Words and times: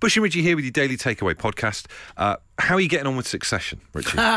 Bush 0.00 0.16
and 0.16 0.24
Richie 0.24 0.40
here 0.40 0.56
with 0.56 0.64
your 0.64 0.72
daily 0.72 0.96
takeaway 0.96 1.34
podcast. 1.34 1.84
Uh, 2.16 2.36
how 2.58 2.76
are 2.76 2.80
you 2.80 2.88
getting 2.88 3.06
on 3.06 3.16
with 3.16 3.28
Succession, 3.28 3.82
Richie? 3.92 4.18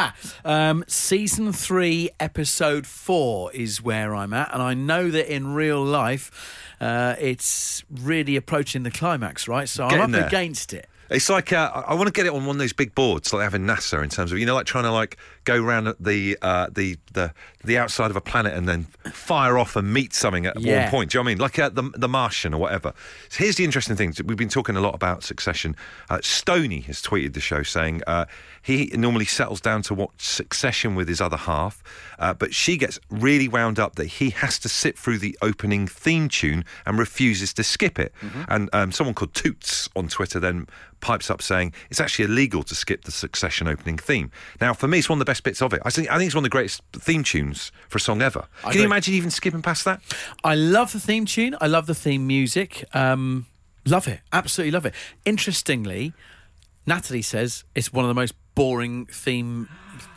Um, 0.45 0.83
season 0.87 1.53
three, 1.53 2.09
episode 2.19 2.85
four 2.85 3.51
is 3.53 3.81
where 3.81 4.13
I'm 4.13 4.33
at, 4.33 4.53
and 4.53 4.61
I 4.61 4.73
know 4.73 5.09
that 5.09 5.33
in 5.33 5.53
real 5.53 5.81
life, 5.81 6.67
uh, 6.81 7.15
it's 7.17 7.83
really 7.89 8.35
approaching 8.35 8.83
the 8.83 8.91
climax, 8.91 9.47
right? 9.47 9.69
So 9.69 9.85
I'm 9.85 10.01
up 10.01 10.11
there. 10.11 10.27
against 10.27 10.73
it. 10.73 10.89
It's 11.13 11.29
like 11.29 11.53
uh, 11.53 11.83
I 11.87 11.93
want 11.93 12.07
to 12.07 12.11
get 12.11 12.25
it 12.25 12.33
on 12.33 12.45
one 12.45 12.55
of 12.55 12.59
those 12.59 12.73
big 12.73 12.93
boards 12.95 13.31
like 13.31 13.39
they 13.41 13.43
have 13.43 13.53
in 13.55 13.65
NASA 13.65 14.03
in 14.03 14.09
terms 14.09 14.31
of 14.31 14.39
you 14.39 14.45
know 14.45 14.55
like 14.55 14.65
trying 14.65 14.83
to 14.85 14.91
like 14.91 15.17
go 15.45 15.61
around 15.63 15.93
the 15.99 16.37
uh, 16.41 16.67
the 16.73 16.97
the 17.13 17.33
the 17.63 17.77
outside 17.77 18.09
of 18.09 18.15
a 18.17 18.21
planet 18.21 18.53
and 18.53 18.67
then 18.67 18.85
fire 19.13 19.57
off 19.57 19.75
and 19.75 19.93
meet 19.93 20.13
something 20.13 20.45
at 20.45 20.59
Yeah. 20.59 20.81
one 20.83 20.89
point. 20.91 21.11
Do 21.11 21.17
you 21.17 21.19
know 21.19 21.25
what 21.25 21.29
I 21.29 21.33
mean? 21.33 21.37
Like 21.39 21.59
uh, 21.59 21.69
the 21.69 21.83
the 21.95 22.09
Martian 22.09 22.53
or 22.53 22.59
whatever. 22.59 22.93
So 23.29 23.43
here's 23.43 23.55
the 23.57 23.63
interesting 23.63 23.95
thing: 23.95 24.13
we've 24.25 24.37
been 24.37 24.49
talking 24.49 24.75
a 24.75 24.81
lot 24.81 24.95
about 24.95 25.23
Succession. 25.23 25.75
Uh, 26.09 26.19
Stoney 26.21 26.81
has 26.81 27.01
tweeted 27.01 27.33
the 27.33 27.39
show 27.41 27.63
saying 27.63 28.01
uh, 28.07 28.25
he 28.63 28.89
normally 28.93 29.25
settles 29.25 29.61
down 29.61 29.81
to 29.83 29.93
watch 29.93 30.21
Succession 30.21 30.95
with 30.95 31.07
his 31.07 31.21
other 31.21 31.37
half, 31.37 31.83
uh, 32.17 32.33
but 32.33 32.53
she 32.53 32.77
gets 32.77 32.99
really 33.09 33.47
wound 33.47 33.77
up 33.77 33.95
that 33.95 34.05
he 34.05 34.29
has 34.31 34.57
to 34.59 34.69
sit 34.69 34.97
through 34.97 35.19
the 35.19 35.37
opening 35.41 35.85
theme 35.85 36.29
tune 36.29 36.63
and 36.85 36.97
refuses 36.97 37.53
to 37.53 37.63
skip 37.63 37.99
it. 37.99 38.13
And 38.47 38.69
um, 38.73 38.91
someone 38.91 39.13
called 39.13 39.33
Toots 39.33 39.89
on 39.95 40.07
Twitter 40.07 40.39
then 40.39 40.67
pipes 41.01 41.29
up 41.29 41.41
saying 41.41 41.73
it's 41.89 41.99
actually 41.99 42.25
illegal 42.25 42.63
to 42.63 42.73
skip 42.73 43.03
the 43.03 43.11
Succession 43.11 43.67
opening 43.67 43.97
theme. 43.97 44.31
Now, 44.61 44.73
for 44.73 44.87
me, 44.87 44.99
it's 44.99 45.09
one 45.09 45.17
of 45.17 45.19
the 45.19 45.29
best 45.29 45.43
bits 45.43 45.61
of 45.61 45.73
it. 45.73 45.81
I 45.83 45.89
think 45.89 46.09
I 46.09 46.17
think 46.17 46.27
it's 46.27 46.35
one 46.35 46.43
of 46.45 46.49
the 46.49 46.49
greatest 46.49 46.81
theme 46.93 47.23
tunes 47.23 47.71
for 47.89 47.97
a 47.97 48.01
song 48.01 48.21
ever. 48.21 48.47
Can 48.63 48.79
you 48.79 48.85
imagine 48.85 49.13
even 49.13 49.29
skipping 49.29 49.61
past 49.61 49.83
that? 49.83 50.01
I 50.43 50.55
love 50.55 50.93
the 50.93 50.99
theme 51.01 51.25
tune. 51.25 51.55
I 51.59 51.67
love 51.67 51.85
the 51.85 51.95
theme 51.95 52.25
music. 52.25 52.85
Um, 52.93 53.47
love 53.85 54.07
it. 54.07 54.21
Absolutely 54.31 54.71
love 54.71 54.85
it. 54.85 54.93
Interestingly, 55.25 56.13
Natalie 56.85 57.21
says 57.21 57.65
it's 57.75 57.91
one 57.91 58.05
of 58.05 58.09
the 58.09 58.15
most 58.15 58.33
boring 58.55 59.05
theme 59.07 59.69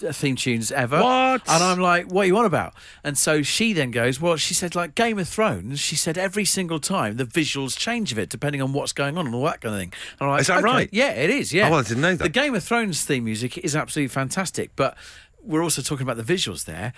uh, 0.07 0.13
theme 0.13 0.37
tunes 0.37 0.73
ever. 0.73 1.01
What? 1.01 1.43
And 1.49 1.63
I'm 1.63 1.79
like, 1.79 2.07
what 2.11 2.23
are 2.23 2.27
you 2.27 2.37
on 2.37 2.45
about? 2.45 2.75
And 3.05 3.17
so 3.17 3.43
she 3.43 3.73
then 3.73 3.91
goes, 3.91 4.21
well, 4.21 4.37
she 4.37 4.55
said 4.55 4.75
like 4.75 4.95
Game 4.95 5.19
of 5.19 5.29
Thrones. 5.29 5.81
She 5.81 5.97
said 5.97 6.19
every 6.19 6.45
single 6.45 6.81
time 6.81 7.17
the 7.17 7.25
visuals 7.25 7.77
change 7.79 8.13
of 8.13 8.19
it 8.19 8.29
depending 8.29 8.61
on 8.63 8.73
what's 8.73 8.93
going 8.93 9.17
on 9.19 9.27
and 9.27 9.35
all 9.35 9.45
that 9.45 9.61
kind 9.61 9.75
of 9.75 9.81
thing. 9.81 9.93
And 10.19 10.27
I'm 10.27 10.29
like, 10.31 10.41
Is 10.43 10.47
that 10.49 10.59
"Okay, 10.59 10.65
right? 10.65 10.89
Yeah, 10.93 11.11
it 11.11 11.31
is. 11.31 11.53
Yeah. 11.53 11.69
Oh, 11.69 11.73
well, 11.73 11.81
I 11.81 11.83
didn't 11.83 12.01
know 12.01 12.15
that. 12.15 12.25
The 12.25 12.29
Game 12.29 12.55
of 12.55 12.65
Thrones 12.65 13.05
theme 13.05 13.25
music 13.25 13.59
is 13.59 13.77
absolutely 13.77 14.09
fantastic, 14.09 14.71
but 14.77 14.97
we're 15.43 15.63
also 15.63 15.83
talking 15.83 16.07
about 16.09 16.17
the 16.17 16.35
visuals 16.35 16.65
there. 16.65 16.93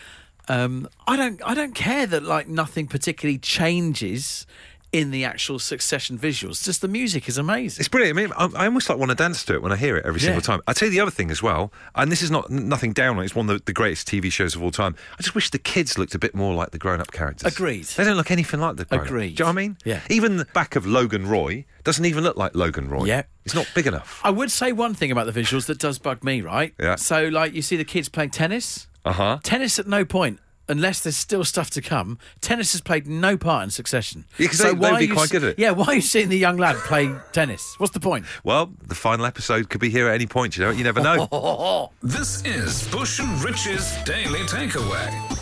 Um, 0.49 0.89
I 1.07 1.17
don't, 1.17 1.43
I 1.45 1.53
don't 1.55 1.75
care 1.75 2.07
that 2.07 2.23
like 2.23 2.49
nothing 2.49 2.87
particularly 2.87 3.39
changes 3.39 4.47
in 4.91 5.11
the 5.11 5.25
actual 5.25 5.59
Succession 5.59 6.19
visuals. 6.19 6.65
Just 6.65 6.81
the 6.81 6.89
music 6.89 7.29
is 7.29 7.37
amazing. 7.37 7.81
It's 7.81 7.89
brilliant. 7.89 8.19
I 8.19 8.23
mean, 8.23 8.33
I, 8.57 8.63
I 8.63 8.65
almost 8.65 8.89
like 8.89 8.97
want 8.99 9.11
to 9.11 9.15
dance 9.15 9.45
to 9.45 9.55
it 9.55 9.63
when 9.63 9.71
I 9.71 9.77
hear 9.77 9.97
it 9.99 10.07
every 10.07 10.19
single 10.21 10.37
Yeah. 10.41 10.47
time. 10.47 10.61
I 10.67 10.73
tell 10.73 10.87
you 10.89 10.93
the 10.93 11.01
other 11.01 11.11
thing 11.11 11.31
as 11.31 11.43
well, 11.43 11.73
and 11.95 12.11
this 12.11 12.23
is 12.23 12.31
not 12.31 12.49
nothing 12.51 12.93
down 12.95 13.17
on. 13.17 13.23
it, 13.23 13.27
It's 13.27 13.35
one 13.35 13.51
of 13.51 13.59
the, 13.59 13.63
the 13.67 13.73
greatest 13.75 14.09
TV 14.09 14.33
shows 14.33 14.55
of 14.57 14.63
all 14.63 14.71
time. 14.71 14.97
I 15.19 15.23
just 15.23 15.35
wish 15.35 15.51
the 15.51 15.59
kids 15.59 15.99
looked 15.99 16.15
a 16.15 16.19
bit 16.19 16.35
more 16.35 16.55
like 16.55 16.71
the 16.71 16.79
grown-up 16.79 17.13
characters. 17.13 17.53
Agreed. 17.53 17.85
They 17.85 18.05
don't 18.05 18.17
look 18.17 18.31
anything 18.31 18.61
like 18.61 18.77
the 18.77 18.87
grown-up. 18.87 19.07
Agreed. 19.07 19.37
Do 19.37 19.43
you 19.43 19.45
know 19.45 19.53
what 19.53 19.61
I 19.61 19.63
mean? 19.63 19.77
Yeah. 19.85 20.01
Even 20.09 20.39
the 20.39 20.47
back 20.47 20.75
of 20.75 20.87
Logan 20.87 21.27
Roy 21.27 21.67
doesn't 21.85 22.05
even 22.07 22.25
look 22.25 22.37
like 22.39 22.55
Logan 22.55 22.89
Roy. 22.89 23.05
Yeah. 23.05 23.25
It's 23.45 23.55
not 23.55 23.71
big 23.75 23.87
enough. 23.87 24.21
I 24.25 24.31
would 24.31 24.51
say 24.51 24.73
one 24.73 24.95
thing 24.95 25.11
about 25.11 25.31
the 25.33 25.39
visuals 25.39 25.67
that 25.67 25.79
does 25.79 25.99
bug 25.99 26.25
me, 26.25 26.41
right? 26.41 26.75
Yeah. 26.81 26.97
So, 26.97 27.29
like, 27.29 27.53
you 27.55 27.61
see 27.63 27.77
the 27.77 27.85
kids 27.85 28.09
playing 28.09 28.31
tennis. 28.31 28.87
Uh 29.05 29.13
huh. 29.13 29.39
Tennis 29.43 29.79
at 29.79 29.87
no 29.87 30.05
point, 30.05 30.39
unless 30.69 31.01
there's 31.01 31.17
still 31.17 31.45
stuff 31.45 31.71
to 31.71 31.81
come. 31.83 32.19
Tennis 32.41 32.73
has 32.73 32.81
played 32.81 33.07
no 33.07 33.37
part 33.37 33.65
in 33.65 33.71
Succession. 33.71 34.25
Yeah, 34.39 34.49
'cause 34.49 34.59
so 34.59 34.65
they- 34.65 34.71
they'd 34.71 34.79
why 34.79 34.99
be 35.01 35.09
quite 35.09 35.25
s- 35.25 35.31
good 35.31 35.45
at 35.45 35.51
it. 35.51 35.59
Yeah, 35.59 35.71
why 35.73 35.87
are 35.87 35.95
you 35.95 36.01
seeing 36.01 36.29
the 36.29 36.39
young 36.39 36.57
lad 36.57 36.77
play 36.77 37.13
tennis? 37.33 37.75
What's 37.79 37.93
the 37.93 38.01
point? 38.01 38.27
Well, 38.45 38.71
the 38.87 38.95
final 38.95 39.27
episode 39.27 39.69
could 39.71 39.81
be 39.81 39.91
here 39.91 40.09
at 40.09 40.15
any 40.15 40.27
point. 40.27 40.57
You 40.57 40.65
know, 40.65 40.71
you 40.71 40.85
never 40.85 41.01
know. 41.01 41.91
This 42.03 42.43
is 42.45 42.87
Bush 42.89 43.19
and 43.21 43.43
Rich's 43.43 43.97
Daily 44.05 44.41
Takeaway. 44.41 45.38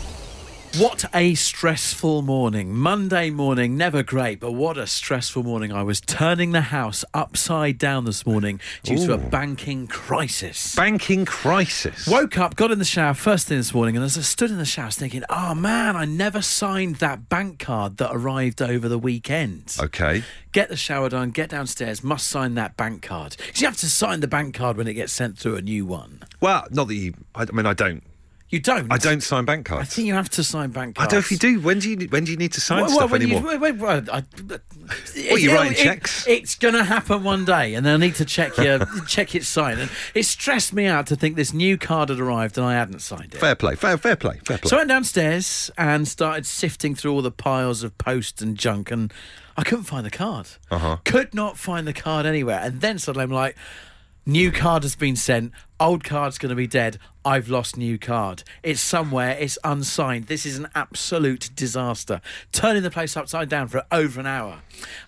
What 0.75 1.05
a 1.15 1.33
stressful 1.33 2.21
morning. 2.21 2.75
Monday 2.75 3.31
morning, 3.31 3.77
never 3.77 4.03
great, 4.03 4.39
but 4.39 4.51
what 4.51 4.77
a 4.77 4.85
stressful 4.85 5.41
morning. 5.41 5.71
I 5.71 5.81
was 5.81 5.99
turning 5.99 6.51
the 6.51 6.61
house 6.61 7.03
upside 7.15 7.79
down 7.79 8.05
this 8.05 8.27
morning 8.27 8.59
due 8.83 8.97
to 9.07 9.13
a 9.13 9.17
banking 9.17 9.87
crisis. 9.87 10.75
Banking 10.75 11.25
crisis. 11.25 12.05
Woke 12.05 12.37
up, 12.37 12.55
got 12.55 12.69
in 12.69 12.77
the 12.77 12.85
shower 12.85 13.15
first 13.15 13.47
thing 13.47 13.57
this 13.57 13.73
morning, 13.73 13.95
and 13.95 14.05
as 14.05 14.19
I 14.19 14.21
stood 14.21 14.51
in 14.51 14.57
the 14.59 14.65
shower, 14.65 14.83
I 14.83 14.87
was 14.87 14.97
thinking, 14.97 15.23
oh 15.31 15.55
man, 15.55 15.95
I 15.95 16.05
never 16.05 16.43
signed 16.43 16.97
that 16.97 17.27
bank 17.27 17.57
card 17.57 17.97
that 17.97 18.11
arrived 18.13 18.61
over 18.61 18.87
the 18.87 18.99
weekend. 18.99 19.75
Okay. 19.79 20.23
Get 20.51 20.69
the 20.69 20.77
shower 20.77 21.09
done, 21.09 21.31
get 21.31 21.49
downstairs, 21.49 22.03
must 22.03 22.27
sign 22.27 22.53
that 22.55 22.77
bank 22.77 23.01
card. 23.01 23.35
'Cause 23.37 23.61
you 23.61 23.67
have 23.67 23.77
to 23.77 23.89
sign 23.89 24.19
the 24.19 24.27
bank 24.27 24.53
card 24.53 24.77
when 24.77 24.87
it 24.87 24.93
gets 24.93 25.13
sent 25.13 25.39
through 25.39 25.55
a 25.55 25.61
new 25.61 25.87
one. 25.87 26.21
Well, 26.39 26.67
not 26.69 26.87
that 26.89 26.95
you. 26.95 27.15
I, 27.33 27.43
I 27.43 27.51
mean, 27.51 27.65
I 27.65 27.73
don't. 27.73 28.03
You 28.49 28.59
don't? 28.61 28.91
I 28.91 28.97
don't 28.97 29.21
sign 29.21 29.43
bank 29.43 29.65
cards. 29.65 29.81
I 29.81 29.85
think 29.93 30.07
you 30.07 30.13
have 30.13 30.29
to 30.29 30.43
sign 30.43 30.69
bank 30.69 30.95
cards. 30.95 31.07
I 31.07 31.11
don't 31.11 31.17
know 31.17 31.25
if 31.25 31.31
you 31.31 31.37
do. 31.37 31.59
When 31.59 31.79
do 31.79 31.89
you 31.89 32.07
when 32.07 32.23
do 32.23 32.31
you 32.31 32.37
need 32.37 32.53
to 32.53 32.61
sign 32.61 32.79
Well, 32.81 32.89
stuff 32.89 32.99
well, 33.11 33.19
when 33.19 33.21
anymore? 33.23 33.51
You, 33.53 33.59
wait, 33.59 33.81
I, 34.09 34.23
What, 35.29 35.41
you 35.41 35.51
it- 35.51 35.53
writing 35.53 35.73
it- 35.73 35.77
cheques? 35.77 36.25
it's 36.27 36.55
going 36.55 36.73
to 36.73 36.83
happen 36.85 37.23
one 37.23 37.43
day, 37.43 37.73
and 37.73 37.85
then 37.85 37.95
I 37.95 38.05
need 38.05 38.15
to 38.15 38.25
check 38.25 38.55
your 38.57 38.79
check 39.07 39.35
its 39.35 39.47
sign. 39.49 39.79
And 39.79 39.91
it 40.13 40.23
stressed 40.23 40.71
me 40.73 40.85
out 40.85 41.07
to 41.07 41.15
think 41.17 41.35
this 41.35 41.53
new 41.53 41.77
card 41.77 42.07
had 42.09 42.19
arrived 42.19 42.57
and 42.57 42.65
I 42.65 42.73
hadn't 42.75 42.99
signed 43.01 43.33
it. 43.33 43.39
Fair 43.39 43.55
play. 43.55 43.75
Fair 43.75 43.97
fair 43.97 44.15
play. 44.15 44.39
Fair 44.45 44.57
play. 44.59 44.69
So 44.69 44.77
I 44.77 44.79
went 44.79 44.89
downstairs 44.89 45.69
and 45.77 46.07
started 46.07 46.45
sifting 46.45 46.95
through 46.95 47.11
all 47.13 47.21
the 47.21 47.31
piles 47.31 47.83
of 47.83 47.97
post 47.97 48.41
and 48.41 48.55
junk, 48.57 48.91
and 48.91 49.11
I 49.57 49.63
couldn't 49.63 49.85
find 49.85 50.05
the 50.05 50.11
card. 50.11 50.47
Uh-huh. 50.71 50.97
Could 51.03 51.33
not 51.33 51.57
find 51.57 51.85
the 51.85 51.93
card 51.93 52.25
anywhere. 52.25 52.59
And 52.63 52.79
then 52.79 52.97
suddenly 52.99 53.23
I'm 53.23 53.31
like, 53.31 53.57
new 54.27 54.51
card 54.51 54.83
has 54.83 54.95
been 54.95 55.15
sent. 55.15 55.51
Old 55.79 56.03
card's 56.03 56.37
going 56.37 56.49
to 56.49 56.55
be 56.55 56.67
dead. 56.67 56.99
I've 57.25 57.49
lost 57.49 57.77
new 57.77 57.97
card. 57.97 58.43
It's 58.61 58.81
somewhere. 58.81 59.35
It's 59.39 59.57
unsigned. 59.63 60.27
This 60.27 60.45
is 60.45 60.57
an 60.59 60.67
absolute 60.75 61.49
disaster. 61.55 62.21
Turning 62.51 62.83
the 62.83 62.91
place 62.91 63.15
upside 63.17 63.49
down 63.49 63.67
for 63.69 63.83
over 63.91 64.19
an 64.19 64.25
hour. 64.27 64.59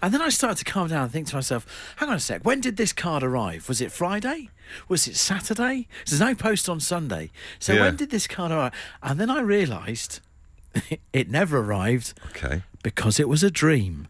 And 0.01 0.13
then 0.13 0.21
I 0.21 0.29
started 0.29 0.57
to 0.65 0.71
calm 0.71 0.87
down 0.87 1.03
and 1.03 1.11
think 1.11 1.27
to 1.27 1.35
myself, 1.35 1.93
hang 1.97 2.09
on 2.09 2.15
a 2.15 2.19
sec. 2.19 2.43
When 2.43 2.61
did 2.61 2.77
this 2.77 2.93
card 2.93 3.21
arrive? 3.23 3.67
Was 3.67 3.81
it 3.81 3.91
Friday? 3.91 4.49
Was 4.87 5.07
it 5.07 5.15
Saturday? 5.15 5.87
There's 6.07 6.19
no 6.21 6.35
post 6.35 6.69
on 6.69 6.79
Sunday. 6.79 7.31
So 7.59 7.73
Yeah. 7.73 7.81
when 7.81 7.95
did 7.97 8.09
this 8.11 8.27
card 8.27 8.51
arrive? 8.51 8.73
And 9.03 9.19
then 9.19 9.29
I 9.29 9.41
realised 9.41 10.19
it 11.13 11.29
never 11.29 11.57
arrived 11.59 12.13
okay. 12.29 12.63
Because 12.83 13.19
it 13.19 13.27
was 13.29 13.43
a 13.43 13.51
dream. 13.51 14.07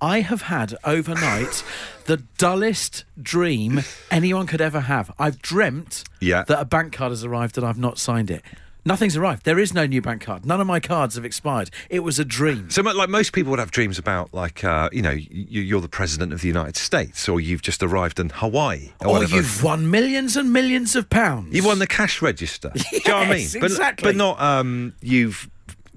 I 0.00 0.20
have 0.20 0.42
had 0.42 0.74
overnight 0.84 1.62
the 2.06 2.18
dullest 2.38 3.04
dream 3.20 3.80
anyone 4.10 4.46
could 4.46 4.60
ever 4.60 4.80
have. 4.80 5.12
I've 5.18 5.40
dreamt 5.42 6.04
Yeah. 6.20 6.44
that 6.44 6.58
a 6.60 6.64
bank 6.64 6.92
card 6.92 7.10
has 7.12 7.24
arrived 7.24 7.56
and 7.58 7.66
I've 7.66 7.78
not 7.78 7.98
signed 7.98 8.30
it. 8.30 8.42
Nothing's 8.82 9.14
arrived. 9.14 9.44
There 9.44 9.58
is 9.58 9.74
no 9.74 9.84
new 9.84 10.00
bank 10.00 10.22
card. 10.22 10.46
None 10.46 10.58
of 10.58 10.66
my 10.66 10.80
cards 10.80 11.16
have 11.16 11.24
expired. 11.26 11.70
It 11.90 12.00
was 12.00 12.18
a 12.18 12.24
dream. 12.24 12.70
So, 12.70 12.80
like 12.80 13.10
most 13.10 13.34
people 13.34 13.50
would 13.50 13.58
have 13.58 13.70
dreams 13.70 13.98
about, 13.98 14.32
like, 14.32 14.64
uh, 14.64 14.88
you 14.90 15.02
know, 15.02 15.10
you, 15.10 15.60
you're 15.60 15.82
the 15.82 15.88
president 15.88 16.32
of 16.32 16.40
the 16.40 16.48
United 16.48 16.76
States, 16.78 17.28
or 17.28 17.42
you've 17.42 17.60
just 17.60 17.82
arrived 17.82 18.18
in 18.18 18.30
Hawaii, 18.30 18.92
or, 19.04 19.18
Or 19.18 19.24
you've 19.24 19.62
won 19.62 19.90
millions 19.90 20.34
and 20.34 20.50
millions 20.50 20.96
of 20.96 21.10
pounds. 21.10 21.54
You 21.54 21.62
won 21.62 21.78
the 21.78 21.86
cash 21.86 22.22
register. 22.22 22.70
Do 22.74 22.82
you 22.90 23.00
know 23.06 23.18
what 23.18 23.26
I 23.26 23.30
mean? 23.34 23.40
Yes, 23.40 23.52
But, 23.60 23.64
exactly. 23.64 24.08
but 24.08 24.16
not 24.16 24.40
um, 24.40 24.94
you've, 25.02 25.50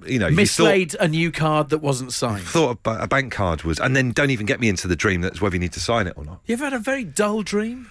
you 0.08 0.20
know, 0.20 0.28
you 0.28 0.36
thought, 0.36 0.42
mislaid 0.42 0.96
a 1.00 1.08
new 1.08 1.32
card 1.32 1.70
that 1.70 1.80
wasn't 1.80 2.14
signed. 2.14 2.44
thought 2.44 2.80
a, 2.86 3.04
a 3.04 3.08
bank 3.08 3.32
card 3.32 3.64
was, 3.64 3.80
and 3.80 3.96
then 3.96 4.12
don't 4.12 4.30
even 4.30 4.46
get 4.46 4.60
me 4.60 4.70
into 4.70 4.88
the 4.88 4.96
dream 4.96 5.22
that's 5.22 5.42
whether 5.42 5.56
you 5.56 5.60
need 5.60 5.74
to 5.74 5.80
sign 5.80 6.08
it 6.08 6.14
or 6.18 6.26
not. 6.26 6.40
You 6.46 6.54
ever 6.54 6.66
had 6.66 6.74
a 6.74 6.80
very 6.80 7.04
dull 7.04 7.44
dream? 7.44 7.90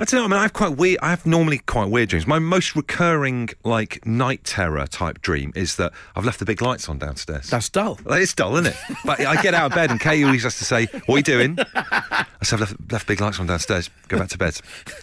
I 0.00 0.04
don't 0.04 0.20
know. 0.20 0.24
I 0.26 0.28
mean, 0.28 0.38
I 0.38 0.42
have 0.42 0.52
quite 0.52 0.76
weird. 0.76 1.00
I 1.02 1.10
have 1.10 1.26
normally 1.26 1.58
quite 1.58 1.90
weird 1.90 2.10
dreams. 2.10 2.24
My 2.24 2.38
most 2.38 2.76
recurring, 2.76 3.48
like, 3.64 4.06
night 4.06 4.44
terror 4.44 4.86
type 4.86 5.20
dream 5.22 5.52
is 5.56 5.74
that 5.74 5.92
I've 6.14 6.24
left 6.24 6.38
the 6.38 6.44
big 6.44 6.62
lights 6.62 6.88
on 6.88 6.98
downstairs. 6.98 7.50
That's 7.50 7.68
dull. 7.68 7.98
It's 8.06 8.32
dull, 8.32 8.54
isn't 8.58 8.72
it? 8.72 8.76
But 9.04 9.20
I 9.20 9.42
get 9.42 9.54
out 9.54 9.72
of 9.72 9.74
bed 9.74 9.90
and 9.90 9.98
Kay 9.98 10.22
always 10.22 10.44
has 10.44 10.56
to 10.58 10.64
say, 10.64 10.86
"What 11.06 11.16
are 11.16 11.18
you 11.18 11.22
doing?" 11.24 11.58
I 11.74 12.24
said, 12.42 12.62
"I've 12.62 12.70
left, 12.70 12.92
left 12.92 13.06
big 13.08 13.20
lights 13.20 13.40
on 13.40 13.48
downstairs. 13.48 13.90
Go 14.06 14.18
back 14.18 14.28
to 14.28 14.38
bed." 14.38 14.60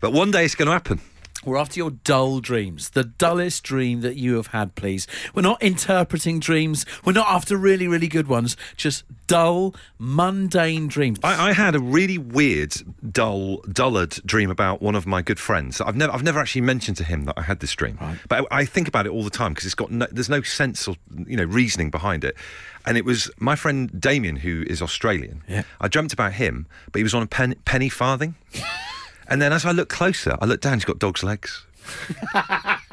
but 0.00 0.12
one 0.12 0.30
day 0.30 0.44
it's 0.44 0.54
going 0.54 0.66
to 0.66 0.72
happen. 0.72 1.00
We're 1.46 1.56
after 1.56 1.78
your 1.78 1.92
dull 1.92 2.40
dreams, 2.40 2.90
the 2.90 3.04
dullest 3.04 3.62
dream 3.62 4.00
that 4.00 4.16
you 4.16 4.34
have 4.34 4.48
had, 4.48 4.74
please. 4.74 5.06
We're 5.32 5.42
not 5.42 5.62
interpreting 5.62 6.40
dreams. 6.40 6.84
We're 7.04 7.12
not 7.12 7.28
after 7.28 7.56
really, 7.56 7.86
really 7.86 8.08
good 8.08 8.26
ones. 8.26 8.56
Just 8.76 9.04
dull, 9.28 9.76
mundane 9.96 10.88
dreams. 10.88 11.20
I, 11.22 11.50
I 11.50 11.52
had 11.52 11.76
a 11.76 11.78
really 11.78 12.18
weird, 12.18 12.74
dull, 13.12 13.58
dullard 13.72 14.20
dream 14.26 14.50
about 14.50 14.82
one 14.82 14.96
of 14.96 15.06
my 15.06 15.22
good 15.22 15.38
friends. 15.38 15.80
I've 15.80 15.94
never, 15.94 16.12
I've 16.12 16.24
never 16.24 16.40
actually 16.40 16.62
mentioned 16.62 16.96
to 16.96 17.04
him 17.04 17.26
that 17.26 17.34
I 17.38 17.42
had 17.42 17.60
this 17.60 17.72
dream, 17.72 17.96
but 18.28 18.44
I, 18.50 18.60
I 18.62 18.64
think 18.64 18.88
about 18.88 19.06
it 19.06 19.10
all 19.10 19.22
the 19.22 19.30
time 19.30 19.52
because 19.52 19.66
it's 19.66 19.74
got, 19.76 19.92
no, 19.92 20.08
there's 20.10 20.28
no 20.28 20.42
sense 20.42 20.88
or 20.88 20.96
you 21.26 21.36
know 21.36 21.44
reasoning 21.44 21.90
behind 21.90 22.24
it. 22.24 22.36
And 22.84 22.98
it 22.98 23.04
was 23.04 23.30
my 23.38 23.54
friend 23.54 24.00
Damien, 24.00 24.36
who 24.36 24.64
is 24.66 24.82
Australian. 24.82 25.44
Yeah. 25.48 25.62
I 25.80 25.86
dreamt 25.86 26.12
about 26.12 26.32
him, 26.32 26.66
but 26.90 26.98
he 26.98 27.02
was 27.04 27.14
on 27.14 27.22
a 27.22 27.26
pen, 27.26 27.54
penny 27.64 27.88
farthing. 27.88 28.34
and 29.28 29.40
then 29.42 29.52
as 29.52 29.64
I 29.64 29.72
look 29.72 29.88
closer, 29.88 30.36
I 30.40 30.44
look 30.46 30.60
down. 30.60 30.74
He's 30.74 30.84
got 30.84 30.98
dog's 30.98 31.22
legs. 31.22 31.64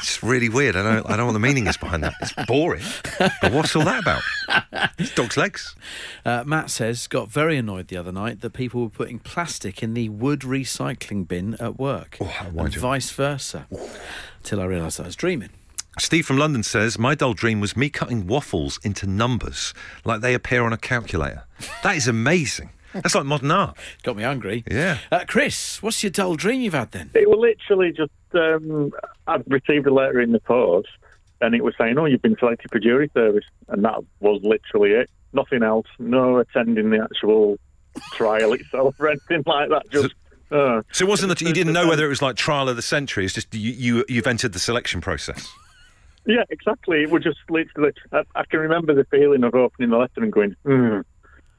It's 0.00 0.22
really 0.22 0.48
weird. 0.48 0.76
I 0.76 0.82
don't, 0.84 1.06
I 1.06 1.08
don't 1.10 1.18
know 1.18 1.26
what 1.26 1.32
the 1.32 1.40
meaning 1.40 1.66
is 1.66 1.76
behind 1.76 2.04
that. 2.04 2.14
It's 2.20 2.32
boring. 2.46 2.84
But 3.18 3.52
what's 3.52 3.74
all 3.74 3.84
that 3.84 4.00
about? 4.02 4.22
It's 4.96 5.12
dog's 5.12 5.36
legs. 5.36 5.74
Uh, 6.24 6.44
Matt 6.46 6.70
says, 6.70 7.08
got 7.08 7.28
very 7.30 7.56
annoyed 7.56 7.88
the 7.88 7.96
other 7.96 8.12
night 8.12 8.40
that 8.42 8.50
people 8.50 8.82
were 8.82 8.90
putting 8.90 9.18
plastic 9.18 9.82
in 9.82 9.94
the 9.94 10.08
wood 10.08 10.40
recycling 10.42 11.26
bin 11.26 11.54
at 11.58 11.80
work. 11.80 12.16
Oh, 12.20 12.32
and 12.56 12.72
you- 12.74 12.80
vice 12.80 13.10
versa. 13.10 13.66
Till 14.44 14.60
I 14.60 14.66
realised 14.66 15.00
I 15.00 15.04
was 15.04 15.16
dreaming. 15.16 15.50
Steve 15.98 16.24
from 16.26 16.38
London 16.38 16.62
says, 16.62 16.96
My 16.96 17.16
dull 17.16 17.34
dream 17.34 17.58
was 17.60 17.76
me 17.76 17.90
cutting 17.90 18.28
waffles 18.28 18.78
into 18.84 19.04
numbers 19.08 19.74
like 20.04 20.20
they 20.20 20.32
appear 20.32 20.62
on 20.62 20.72
a 20.72 20.78
calculator. 20.78 21.42
That 21.82 21.96
is 21.96 22.06
amazing. 22.06 22.70
That's 22.94 23.14
like 23.14 23.24
modern 23.24 23.50
art. 23.50 23.76
Got 24.02 24.16
me 24.16 24.22
hungry. 24.22 24.64
Yeah. 24.70 24.98
Uh, 25.12 25.24
Chris, 25.26 25.82
what's 25.82 26.02
your 26.02 26.10
dull 26.10 26.36
dream 26.36 26.60
you've 26.60 26.74
had 26.74 26.92
then? 26.92 27.10
It 27.14 27.28
was 27.28 27.38
literally 27.38 27.92
just 27.92 28.10
um, 28.34 28.92
I'd 29.26 29.42
received 29.50 29.86
a 29.86 29.92
letter 29.92 30.20
in 30.20 30.32
the 30.32 30.40
post, 30.40 30.88
and 31.40 31.54
it 31.54 31.62
was 31.62 31.74
saying, 31.78 31.98
"Oh, 31.98 32.06
you've 32.06 32.22
been 32.22 32.36
selected 32.38 32.70
for 32.70 32.78
jury 32.78 33.10
service," 33.14 33.44
and 33.68 33.84
that 33.84 33.98
was 34.20 34.40
literally 34.42 34.92
it. 34.92 35.10
Nothing 35.32 35.62
else. 35.62 35.86
No 35.98 36.38
attending 36.38 36.90
the 36.90 37.02
actual 37.02 37.58
trial 38.12 38.52
itself 38.54 38.94
or 38.98 39.08
anything 39.08 39.42
like 39.46 39.68
that. 39.70 39.90
Just. 39.90 40.14
Uh, 40.50 40.80
So 40.92 41.04
it 41.04 41.08
wasn't 41.08 41.28
that 41.28 41.42
you 41.42 41.52
didn't 41.52 41.74
know 41.74 41.86
whether 41.86 42.06
it 42.06 42.08
was 42.08 42.22
like 42.22 42.36
trial 42.36 42.70
of 42.70 42.76
the 42.76 42.82
century. 42.82 43.26
It's 43.26 43.34
just 43.34 43.54
you, 43.54 43.72
you 43.72 44.04
you've 44.08 44.26
entered 44.26 44.54
the 44.54 44.58
selection 44.58 45.02
process. 45.02 45.46
yeah, 46.24 46.44
exactly. 46.48 47.02
It 47.02 47.10
was 47.10 47.22
just 47.22 47.38
literally. 47.50 47.92
I, 48.12 48.22
I 48.34 48.44
can 48.46 48.60
remember 48.60 48.94
the 48.94 49.04
feeling 49.10 49.44
of 49.44 49.54
opening 49.54 49.90
the 49.90 49.98
letter 49.98 50.22
and 50.22 50.32
going, 50.32 50.56
"Hmm, 50.64 51.00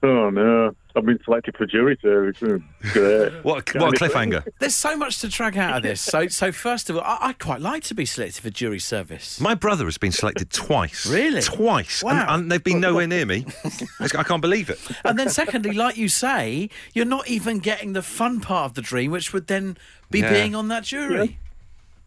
"Oh 0.01 0.30
no, 0.30 0.74
I've 0.96 1.06
been 1.06 1.19
selected 1.24 1.56
for 1.57 1.66
jury 1.66 1.98
service." 2.01 2.38
Hmm, 2.40 2.57
great. 2.94 3.31
What 3.44 3.75
a, 3.75 3.80
what 3.80 3.94
a 3.94 3.98
cliffhanger! 4.06 4.48
There's 4.60 4.75
so 4.75 4.96
much 4.98 5.19
to 5.22 5.28
drag 5.28 5.57
out 5.57 5.78
of 5.78 5.84
this. 5.84 6.00
So, 6.01 6.28
so 6.28 6.51
first 6.51 6.90
of 6.90 6.98
all, 6.98 7.04
I, 7.04 7.18
I 7.30 7.34
quite 7.34 7.62
like 7.62 7.84
to 7.84 7.96
be 7.96 8.06
selected 8.06 8.42
for 8.42 8.50
jury 8.50 8.80
service. 8.80 9.40
My 9.40 9.56
brother 9.56 9.86
has 9.86 9.98
been 9.98 10.12
selected 10.12 10.50
twice. 10.51 11.06
Really? 11.06 11.42
Twice. 11.42 12.04
Wow. 12.04 12.12
And, 12.12 12.30
and 12.44 12.51
they've 12.51 12.63
been 12.63 12.80
nowhere 12.80 13.07
near 13.07 13.25
me. 13.25 13.46
I 14.00 14.07
can't 14.24 14.42
believe 14.42 14.69
it. 14.69 14.80
And 15.04 15.18
then, 15.19 15.30
secondly, 15.30 15.74
like 15.74 15.98
you 15.98 16.07
say, 16.10 16.69
you're 16.94 17.06
not 17.06 17.28
even 17.30 17.60
getting 17.60 17.94
the 17.94 18.02
fun 18.02 18.40
part 18.40 18.66
of 18.66 18.74
the 18.75 18.81
dream, 18.81 19.12
which 19.12 19.34
would 19.34 19.48
then 19.48 19.78
be 20.10 20.19
Yeah. 20.19 20.31
being 20.31 20.56
on 20.56 20.68
that 20.69 20.84
jury. 20.86 21.38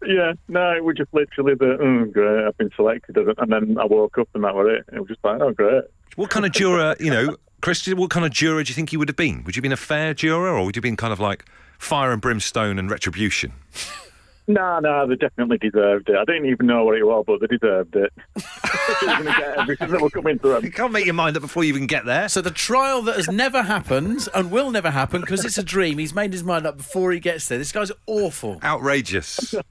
Yeah, 0.04 0.32
no, 0.48 0.72
it 0.72 0.82
was 0.82 0.96
just 0.96 1.14
literally 1.14 1.54
the, 1.54 1.78
"Oh, 1.80 2.04
great, 2.06 2.44
I've 2.48 2.58
been 2.58 2.70
selected," 2.74 3.16
and 3.16 3.52
then 3.52 3.78
I 3.78 3.84
woke 3.84 4.18
up 4.18 4.28
and 4.34 4.42
that 4.42 4.52
was 4.52 4.66
it. 4.80 4.94
It 4.96 4.98
was 4.98 5.06
just 5.08 5.22
like, 5.22 5.40
"Oh, 5.40 5.52
great." 5.52 5.84
What 6.16 6.28
kind 6.28 6.44
of 6.44 6.50
juror, 6.50 6.96
you 6.98 7.10
know, 7.12 7.36
Christian, 7.62 7.96
what 7.96 8.10
kind 8.10 8.26
of 8.26 8.32
juror 8.32 8.62
do 8.64 8.70
you 8.70 8.74
think 8.74 8.92
you 8.92 8.98
would 8.98 9.08
have 9.08 9.16
been? 9.16 9.44
Would 9.44 9.54
you 9.56 9.60
have 9.60 9.62
been 9.62 9.72
a 9.72 9.76
fair 9.76 10.14
juror 10.14 10.50
or 10.50 10.66
would 10.66 10.76
you 10.76 10.80
have 10.80 10.82
been 10.82 10.96
kind 10.96 11.12
of 11.12 11.20
like 11.20 11.44
fire 11.78 12.12
and 12.12 12.20
brimstone 12.20 12.78
and 12.78 12.90
retribution? 12.90 13.52
No, 14.48 14.80
no, 14.80 15.06
they 15.06 15.14
definitely 15.14 15.56
deserved 15.58 16.08
it. 16.08 16.16
I 16.16 16.24
didn't 16.24 16.46
even 16.46 16.66
know 16.66 16.84
what 16.84 16.98
it 16.98 17.04
was, 17.04 17.24
but 17.28 17.40
they 17.40 17.46
deserved 17.46 17.94
it. 17.94 18.12
they 18.34 19.06
were 19.06 19.12
going 19.12 19.24
to 19.26 19.38
get 19.38 19.58
everything 19.58 19.90
that 19.92 20.00
were 20.00 20.10
coming 20.10 20.36
to 20.40 20.58
You 20.60 20.72
can't 20.72 20.92
make 20.92 21.04
your 21.04 21.14
mind 21.14 21.36
up 21.36 21.42
before 21.42 21.62
you 21.62 21.68
even 21.68 21.86
get 21.86 22.06
there. 22.06 22.28
So 22.28 22.40
the 22.40 22.50
trial 22.50 23.02
that 23.02 23.14
has 23.14 23.30
never 23.30 23.62
happened 23.62 24.28
and 24.34 24.50
will 24.50 24.72
never 24.72 24.90
happen 24.90 25.20
because 25.20 25.44
it's 25.44 25.58
a 25.58 25.62
dream. 25.62 25.98
He's 25.98 26.12
made 26.12 26.32
his 26.32 26.42
mind 26.42 26.66
up 26.66 26.76
before 26.76 27.12
he 27.12 27.20
gets 27.20 27.46
there. 27.46 27.56
This 27.56 27.70
guy's 27.70 27.92
awful. 28.08 28.58
Outrageous. 28.64 29.54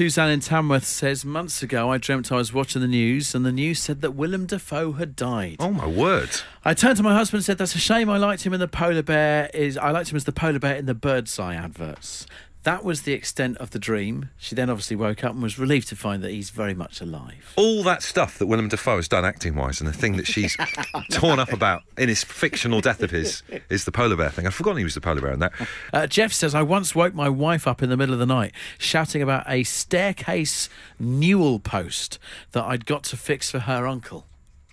Suzanne 0.00 0.30
in 0.30 0.40
Tamworth 0.40 0.86
says 0.86 1.26
months 1.26 1.62
ago 1.62 1.92
I 1.92 1.98
dreamt 1.98 2.32
I 2.32 2.36
was 2.36 2.54
watching 2.54 2.80
the 2.80 2.88
news 2.88 3.34
and 3.34 3.44
the 3.44 3.52
news 3.52 3.80
said 3.80 4.00
that 4.00 4.12
Willem 4.12 4.46
Dafoe 4.46 4.92
had 4.92 5.14
died. 5.14 5.56
Oh 5.60 5.72
my 5.72 5.86
word. 5.86 6.30
I 6.64 6.72
turned 6.72 6.96
to 6.96 7.02
my 7.02 7.12
husband 7.12 7.40
and 7.40 7.44
said 7.44 7.58
that's 7.58 7.74
a 7.74 7.78
shame. 7.78 8.08
I 8.08 8.16
liked 8.16 8.46
him 8.46 8.54
in 8.54 8.60
the 8.60 8.66
polar 8.66 9.02
bear. 9.02 9.50
Is 9.52 9.76
I 9.76 9.90
liked 9.90 10.10
him 10.10 10.16
as 10.16 10.24
the 10.24 10.32
polar 10.32 10.58
bear 10.58 10.76
in 10.76 10.86
the 10.86 10.94
Birds 10.94 11.38
Eye 11.38 11.54
adverts. 11.54 12.26
That 12.64 12.84
was 12.84 13.02
the 13.02 13.14
extent 13.14 13.56
of 13.56 13.70
the 13.70 13.78
dream. 13.78 14.28
She 14.36 14.54
then 14.54 14.68
obviously 14.68 14.96
woke 14.96 15.24
up 15.24 15.32
and 15.32 15.42
was 15.42 15.58
relieved 15.58 15.88
to 15.88 15.96
find 15.96 16.22
that 16.22 16.30
he's 16.30 16.50
very 16.50 16.74
much 16.74 17.00
alive. 17.00 17.54
All 17.56 17.82
that 17.84 18.02
stuff 18.02 18.38
that 18.38 18.46
Willem 18.46 18.68
Dafoe 18.68 18.96
has 18.96 19.08
done 19.08 19.24
acting 19.24 19.54
wise 19.54 19.80
and 19.80 19.88
the 19.88 19.94
thing 19.94 20.16
that 20.18 20.26
she's 20.26 20.56
torn 21.10 21.38
up 21.38 21.52
about 21.52 21.82
in 21.96 22.10
his 22.10 22.22
fictional 22.22 22.82
death 22.82 23.02
of 23.02 23.10
his 23.10 23.42
is 23.70 23.86
the 23.86 23.92
polar 23.92 24.14
bear 24.16 24.28
thing. 24.28 24.46
I'd 24.46 24.52
forgotten 24.52 24.78
he 24.78 24.84
was 24.84 24.94
the 24.94 25.00
polar 25.00 25.22
bear 25.22 25.32
in 25.32 25.38
that. 25.40 25.52
Uh, 25.92 26.06
Jeff 26.06 26.32
says 26.32 26.54
I 26.54 26.62
once 26.62 26.94
woke 26.94 27.14
my 27.14 27.30
wife 27.30 27.66
up 27.66 27.82
in 27.82 27.88
the 27.88 27.96
middle 27.96 28.12
of 28.12 28.18
the 28.18 28.26
night 28.26 28.52
shouting 28.76 29.22
about 29.22 29.44
a 29.48 29.62
staircase 29.62 30.68
newel 30.98 31.60
post 31.60 32.18
that 32.52 32.64
I'd 32.64 32.84
got 32.84 33.04
to 33.04 33.16
fix 33.16 33.50
for 33.50 33.60
her 33.60 33.86
uncle. 33.86 34.26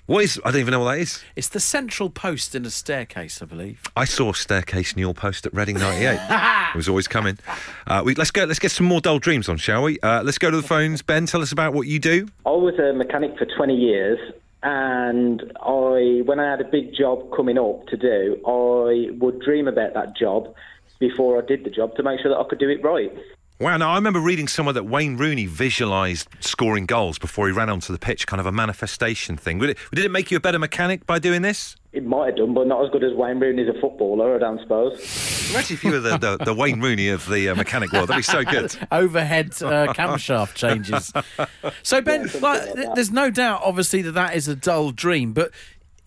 What 0.08 0.24
is, 0.24 0.40
I 0.46 0.52
don't 0.52 0.62
even 0.62 0.72
know 0.72 0.80
what 0.80 0.96
that 0.96 1.02
is. 1.02 1.22
It's 1.36 1.50
the 1.50 1.60
central 1.60 2.10
post 2.10 2.56
in 2.56 2.66
a 2.66 2.70
staircase, 2.70 3.42
I 3.42 3.46
believe. 3.46 3.82
I 3.98 4.06
saw 4.06 4.32
staircase 4.32 4.96
Newell 4.96 5.14
post 5.14 5.46
at 5.46 5.54
Reading 5.54 5.76
'98. 5.80 6.18
it 6.70 6.78
was 6.78 6.88
always 6.88 7.10
coming. 7.10 7.38
Uh, 7.86 8.04
we, 8.06 8.16
let's 8.16 8.32
go. 8.32 8.46
Let's 8.46 8.60
get 8.60 8.72
some 8.72 8.86
more 8.86 9.02
dull 9.02 9.20
dreams 9.20 9.50
on, 9.50 9.58
shall 9.58 9.84
we? 9.84 10.00
Uh, 10.00 10.24
let's 10.24 10.38
go 10.38 10.50
to 10.50 10.56
the 10.56 10.66
phones. 10.66 11.02
Ben, 11.02 11.26
tell 11.26 11.42
us 11.42 11.52
about 11.52 11.74
what 11.74 11.88
you 11.88 12.00
do. 12.00 12.30
I 12.46 12.52
was 12.52 12.80
a 12.80 12.94
mechanic 12.94 13.38
for 13.38 13.46
20 13.46 13.76
years, 13.76 14.18
and 14.64 15.42
I, 15.62 16.22
when 16.24 16.40
I 16.40 16.52
had 16.52 16.62
a 16.62 16.70
big 16.72 16.96
job 16.96 17.30
coming 17.36 17.58
up 17.58 17.88
to 17.88 17.98
do, 17.98 18.38
I 18.48 19.12
would 19.20 19.42
dream 19.42 19.68
about 19.68 19.94
that 19.96 20.16
job 20.16 20.56
before 21.00 21.38
I 21.38 21.46
did 21.46 21.66
the 21.66 21.70
job 21.70 21.98
to 21.98 22.04
make 22.04 22.22
sure 22.22 22.32
that 22.32 22.40
I 22.40 22.46
could 22.48 22.60
do 22.60 22.70
it 22.70 22.82
right. 22.82 23.12
Wow. 23.60 23.76
Now 23.78 23.90
I 23.92 23.96
remember 23.96 24.20
reading 24.20 24.48
somewhere 24.48 24.74
that 24.74 24.84
Wayne 24.86 25.18
Rooney 25.18 25.48
visualised 25.48 26.28
scoring 26.42 26.86
goals 26.86 27.18
before 27.18 27.48
he 27.48 27.54
ran 27.54 27.70
onto 27.70 27.92
the 27.92 27.98
pitch, 27.98 28.28
kind 28.28 28.40
of 28.40 28.46
a 28.46 28.52
manifestation 28.52 29.36
thing. 29.36 29.58
Would 29.58 29.72
it, 29.72 29.78
did 29.94 30.06
it 30.06 30.12
make 30.12 30.30
you 30.30 30.38
a 30.38 30.40
better 30.40 30.60
mechanic 30.60 31.08
by 31.08 31.18
doing 31.18 31.42
this? 31.42 31.76
It 31.92 32.06
might 32.06 32.28
have 32.28 32.36
done, 32.36 32.54
but 32.54 32.68
not 32.68 32.86
as 32.86 32.92
good 32.92 33.04
as 33.04 33.14
Wayne 33.14 33.40
Rooney 33.40 33.64
as 33.68 33.76
a 33.76 33.82
footballer, 33.82 34.36
I 34.36 34.38
don't 34.38 34.60
suppose. 34.60 35.50
Imagine 35.50 35.74
if 35.78 35.84
you 35.84 35.92
were 35.94 36.00
the, 36.00 36.18
the, 36.20 36.38
the 36.46 36.54
Wayne 36.54 36.80
Rooney 36.80 37.10
of 37.10 37.28
the 37.28 37.50
uh, 37.50 37.56
mechanic 37.56 37.92
world. 37.92 38.10
That'd 38.10 38.20
be 38.20 38.24
so 38.24 38.44
good. 38.44 38.76
Overhead 38.92 39.48
uh, 39.64 39.94
camshaft 39.94 40.54
changes. 40.54 41.12
So 41.84 42.02
Ben, 42.02 42.30
like, 42.42 42.74
th- 42.74 42.90
there's 42.96 43.12
no 43.12 43.30
doubt, 43.30 43.62
obviously, 43.64 44.02
that 44.04 44.12
that 44.12 44.36
is 44.36 44.48
a 44.48 44.56
dull 44.56 44.92
dream. 44.92 45.34
But 45.34 45.52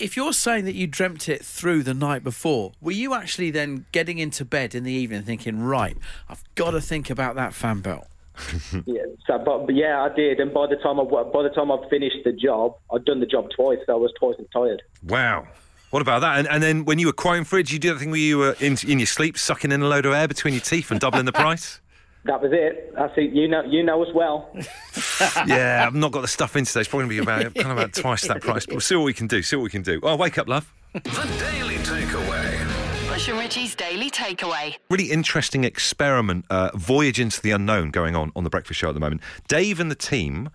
if 0.01 0.17
you're 0.17 0.33
saying 0.33 0.65
that 0.65 0.75
you 0.75 0.87
dreamt 0.87 1.29
it 1.29 1.45
through 1.45 1.83
the 1.83 1.95
night 1.95 2.25
before, 2.25 2.73
were 2.81 2.93
you 2.93 3.15
actually 3.15 3.51
then 3.51 3.87
getting 3.93 4.19
into 4.19 4.45
bed 4.45 4.75
in 4.75 4.85
the 4.85 4.93
evening 4.93 5.23
thinking, 5.23 5.61
right, 5.61 5.97
I've 6.29 6.43
got 6.55 6.71
to 6.73 6.81
think 6.81 7.11
about 7.11 7.37
that 7.37 7.55
fan 7.55 7.81
belt? 7.81 8.07
yeah, 8.87 9.03
so, 9.27 9.39
but, 9.39 9.67
but 9.67 9.75
yeah, 9.75 10.01
I 10.01 10.15
did, 10.15 10.41
and 10.41 10.53
by 10.53 10.67
the 10.67 10.77
time 10.77 10.99
I 10.99 11.05
by 11.05 11.43
the 11.43 11.51
time 11.51 11.71
I 11.71 11.77
finished 11.91 12.25
the 12.25 12.33
job, 12.33 12.77
I'd 12.93 13.05
done 13.05 13.21
the 13.21 13.27
job 13.27 13.51
twice, 13.55 13.79
so 13.85 13.93
I 13.93 13.97
was 13.97 14.13
twice 14.19 14.37
as 14.39 14.47
tired. 14.51 14.83
Wow. 15.07 15.47
What 15.91 16.01
about 16.01 16.21
that? 16.21 16.39
And, 16.39 16.49
and 16.49 16.63
then 16.63 16.85
when 16.85 16.99
you 16.99 17.07
were 17.07 17.13
quoting 17.13 17.45
for 17.45 17.59
it, 17.59 17.71
you 17.71 17.79
do 17.79 17.93
that 17.93 17.99
thing 17.99 18.13
where 18.13 18.21
you 18.21 18.39
were 18.39 18.57
in, 18.61 18.79
in 18.87 19.01
your 19.01 19.07
sleep, 19.07 19.37
sucking 19.37 19.73
in 19.73 19.83
a 19.83 19.89
load 19.89 20.07
of 20.07 20.15
air 20.15 20.29
between 20.29 20.55
your 20.55 20.61
teeth 20.63 20.91
and 20.91 21.01
doubling 21.01 21.25
the 21.25 21.33
price? 21.45 21.81
That 22.25 22.43
was 22.43 22.53
it. 22.53 22.95
That's 22.95 23.15
it. 23.17 23.33
You 23.33 23.49
know, 23.49 23.63
you 23.65 23.83
know 23.83 24.03
as 24.03 24.15
well. 24.15 24.51
yeah, 25.47 25.85
I've 25.87 25.95
not 25.95 26.13
got 26.13 26.21
the 26.21 26.29
stuff 26.29 26.55
in 26.55 26.65
today. 26.65 26.81
It's 26.81 26.89
probably 26.89 27.17
going 27.17 27.27
to 27.27 27.35
be 27.35 27.47
about 27.47 27.55
kind 27.55 27.73
of 27.73 27.79
about 27.79 27.95
twice 27.95 28.27
that 28.29 28.43
price. 28.43 28.67
But 28.67 28.75
we'll 28.75 28.81
see 28.83 28.97
what 28.97 29.05
we 29.05 29.15
can 29.15 29.27
do. 29.27 29.43
See 29.43 29.57
what 29.57 29.63
we 29.63 29.71
can 29.71 29.83
do. 29.83 30.01
Oh, 30.03 30.17
wake 30.17 30.37
up, 30.37 30.47
love. 30.47 30.73
The 30.93 31.01
Daily 31.39 31.77
Takeaway. 31.77 33.09
Bush 33.09 33.29
and 33.29 33.39
Richie's 33.39 33.75
Daily 33.75 34.11
Takeaway. 34.11 34.77
Really 34.91 35.11
interesting 35.11 35.65
experiment, 35.65 36.45
uh, 36.51 36.71
voyage 36.75 37.21
into 37.21 37.41
the 37.41 37.53
unknown 37.53 37.91
going 37.91 38.17
on 38.17 38.33
on 38.37 38.45
the 38.45 38.51
Breakfast 38.51 38.81
Show 38.81 38.89
at 38.89 38.95
the 38.95 39.01
moment. 39.01 39.23
Dave 39.49 39.81
and 39.81 39.91
the 39.91 39.95
team 39.95 40.51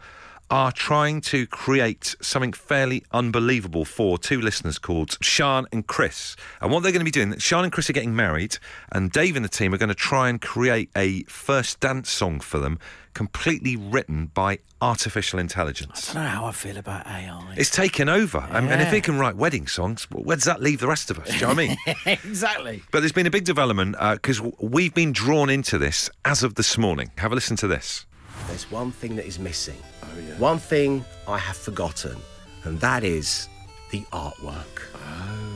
are 0.50 0.72
trying 0.72 1.22
to 1.22 1.48
create 1.48 2.16
something 2.22 2.54
fairly 2.54 3.04
unbelievable 3.12 3.84
for 3.84 4.18
two 4.18 4.40
listeners 4.40 4.78
called 4.78 5.18
Sean 5.22 5.66
and 5.72 5.88
Chris. 5.88 6.36
And 6.62 6.72
what 6.72 6.84
they're 6.84 6.92
going 6.92 7.02
to 7.02 7.06
be 7.06 7.12
doing, 7.12 7.38
Sean 7.40 7.64
and 7.64 7.74
Chris 7.74 7.90
are 7.90 7.94
getting 7.94 8.16
married, 8.16 8.58
and 8.92 9.12
Dave 9.12 9.36
and 9.36 9.44
the 9.44 9.50
team 9.50 9.74
are 9.74 9.78
going 9.78 9.90
to 9.90 9.96
try 9.96 10.30
and 10.30 10.40
create 10.40 10.90
a 10.96 11.24
first 11.24 11.80
dance 11.80 12.12
song 12.12 12.40
for 12.40 12.60
them, 12.60 12.78
completely 13.14 13.76
written 13.76 14.28
by 14.34 14.60
artificial 14.82 15.40
intelligence. 15.40 16.12
I 16.12 16.14
don't 16.14 16.24
know 16.24 16.30
how 16.30 16.46
I 16.46 16.52
feel 16.52 16.78
about 16.78 17.08
AI. 17.08 17.56
It's 17.58 17.72
taken 17.72 18.08
over. 18.08 18.38
I 18.38 18.62
mean, 18.62 18.72
and 18.72 18.82
if 18.82 18.94
it 18.94 19.04
can 19.04 19.18
write 19.18 19.36
wedding 19.36 19.66
songs, 19.66 20.08
where 20.12 20.38
does 20.38 20.46
that 20.46 20.62
leave 20.62 20.80
the 20.80 20.88
rest 20.88 21.10
of 21.10 21.18
us? 21.18 21.28
Do 21.30 21.34
you 21.34 21.42
know 21.42 21.48
what 21.48 21.58
I 21.58 21.68
mean? 21.68 21.78
exactly. 22.24 22.84
But 22.92 23.00
there's 23.00 23.12
been 23.12 23.26
a 23.26 23.32
big 23.32 23.46
development 23.46 23.96
uh, 23.98 24.16
because 24.16 24.42
we've 24.60 24.94
been 24.94 25.12
drawn 25.12 25.50
into 25.50 25.80
this 25.80 26.10
as 26.24 26.44
of 26.44 26.56
this 26.56 26.78
morning. 26.78 27.12
Have 27.18 27.32
a 27.32 27.36
listen 27.36 27.58
to 27.58 27.68
this. 27.68 28.06
There's 28.48 28.70
one 28.70 28.92
thing 28.92 29.16
that 29.16 29.26
is 29.26 29.40
missing. 29.40 29.78
Yeah. 30.18 30.38
One 30.38 30.60
thing 30.60 31.06
I 31.28 31.38
have 31.38 31.58
forgotten, 31.58 32.18
and 32.64 32.80
that 32.80 33.04
is 33.04 33.48
the 33.92 34.02
artwork. 34.12 34.82
Oh. 34.96 35.56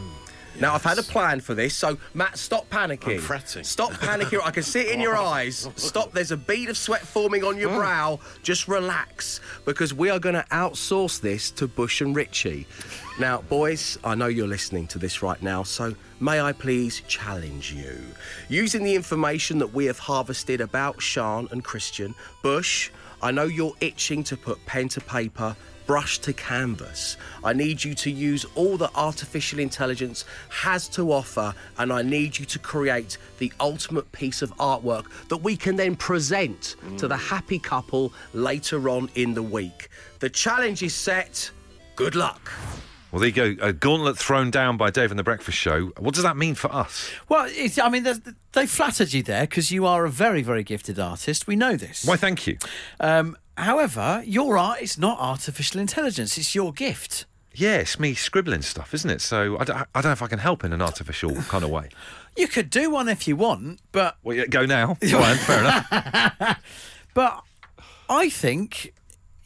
Now, 0.60 0.74
I've 0.76 0.84
had 0.84 0.98
a 0.98 1.04
plan 1.04 1.40
for 1.40 1.54
this, 1.54 1.74
so 1.74 1.98
Matt, 2.14 2.38
stop 2.38 2.70
panicking. 2.70 3.16
I'm 3.16 3.22
fretting. 3.22 3.64
Stop 3.64 3.92
panicking. 3.94 4.42
I 4.44 4.52
can 4.52 4.64
see 4.64 4.82
it 4.82 4.92
in 4.92 5.00
your 5.00 5.16
eyes. 5.36 5.70
Stop. 5.78 6.12
There's 6.12 6.32
a 6.32 6.38
bead 6.38 6.70
of 6.70 6.78
sweat 6.78 7.02
forming 7.02 7.46
on 7.46 7.58
your 7.58 7.70
brow. 7.70 8.20
Just 8.44 8.68
relax, 8.68 9.40
because 9.64 9.94
we 9.94 10.10
are 10.10 10.20
going 10.20 10.36
to 10.36 10.46
outsource 10.52 11.22
this 11.22 11.50
to 11.52 11.68
Bush 11.68 12.02
and 12.02 12.14
Richie. 12.14 12.68
Now, 13.20 13.42
boys, 13.44 13.98
I 14.04 14.16
know 14.16 14.28
you're 14.28 14.48
listening 14.48 14.88
to 14.88 15.00
this 15.00 15.22
right 15.22 15.42
now, 15.42 15.64
so 15.64 15.96
may 16.20 16.42
I 16.42 16.52
please 16.52 17.02
challenge 17.08 17.72
you? 17.72 17.98
Using 18.50 18.84
the 18.84 18.96
information 18.96 19.60
that 19.60 19.74
we 19.74 19.86
have 19.86 20.00
harvested 20.00 20.60
about 20.60 21.02
Sean 21.02 21.48
and 21.52 21.64
Christian, 21.64 22.14
Bush, 22.44 22.92
I 23.22 23.32
know 23.32 23.44
you're 23.44 23.76
itching 23.82 24.24
to 24.26 24.38
put 24.38 24.66
pen 24.66 24.90
to 24.90 25.02
paper. 25.02 25.56
brush 25.90 26.20
to 26.20 26.32
canvas. 26.34 27.18
I 27.44 27.52
need 27.52 27.84
you 27.84 27.96
to 27.96 28.12
use 28.12 28.46
all 28.54 28.78
that 28.78 28.92
artificial 28.94 29.58
intelligence 29.58 30.24
has 30.50 30.88
to 30.90 31.12
offer, 31.12 31.52
and 31.80 31.92
I 31.92 32.04
need 32.04 32.38
you 32.38 32.46
to 32.46 32.60
create 32.60 33.18
the 33.40 33.52
ultimate 33.60 34.12
piece 34.12 34.44
of 34.44 34.56
artwork 34.58 35.06
that 35.30 35.38
we 35.38 35.58
can 35.58 35.78
then 35.78 35.96
present 35.96 36.76
to 37.00 37.08
the 37.08 37.18
happy 37.18 37.58
couple 37.58 38.14
later 38.36 38.88
on 38.88 39.10
in 39.16 39.34
the 39.34 39.42
week. 39.42 39.90
The 40.20 40.30
challenge 40.30 40.84
is 40.84 40.94
set. 40.94 41.50
Good 41.96 42.14
luck. 42.14 42.52
Well, 43.12 43.20
there 43.20 43.30
you 43.30 43.56
go. 43.56 43.66
A 43.66 43.74
gauntlet 43.74 44.18
thrown 44.18 44.52
down 44.52 44.78
by 44.78 44.92
Dave 44.92 45.12
and 45.12 45.18
the 45.20 45.24
Breakfast 45.24 45.58
Show. 45.58 45.92
What 45.98 46.14
does 46.14 46.24
that 46.24 46.38
mean 46.38 46.54
for 46.54 46.72
us? 46.74 47.10
Well, 47.28 47.48
it's, 47.50 47.80
I 47.80 47.90
mean, 47.90 48.06
they 48.52 48.68
flattered 48.68 49.14
you 49.14 49.24
there 49.24 49.42
because 49.44 49.72
you 49.72 49.86
are 49.88 50.06
a 50.06 50.10
very, 50.10 50.44
very 50.44 50.64
gifted 50.64 51.00
artist. 51.00 51.48
We 51.48 51.56
know 51.56 51.76
this. 51.76 52.06
Why, 52.06 52.18
thank 52.18 52.46
you. 52.46 52.58
Um, 53.00 53.36
however, 53.58 54.22
your 54.26 54.58
art 54.58 54.82
is 54.82 54.98
not 54.98 55.20
artificial 55.20 55.80
intelligence; 55.82 56.38
it's 56.38 56.54
your 56.54 56.72
gift. 56.72 57.26
Yeah, 57.56 57.78
it's 57.78 58.00
me 58.00 58.14
scribbling 58.14 58.62
stuff, 58.62 58.94
isn't 58.94 59.10
it? 59.10 59.22
So 59.22 59.58
I 59.60 59.64
don't, 59.64 59.78
I 59.78 60.02
don't 60.02 60.06
know 60.06 60.12
if 60.12 60.22
I 60.22 60.28
can 60.28 60.40
help 60.40 60.64
in 60.64 60.72
an 60.72 60.82
artificial 60.82 61.36
kind 61.50 61.64
of 61.64 61.72
way. 61.72 61.90
You 62.38 62.48
could 62.48 62.70
do 62.70 62.92
one 62.92 63.10
if 63.10 63.28
you 63.28 63.36
want, 63.36 63.80
but 63.92 64.18
Well, 64.24 64.38
yeah, 64.38 64.46
go 64.46 64.66
now. 64.66 64.98
Go 65.12 65.20
on, 65.20 65.36
fair 65.38 65.60
enough. 65.62 66.60
but 67.16 67.44
I 68.08 68.30
think 68.30 68.94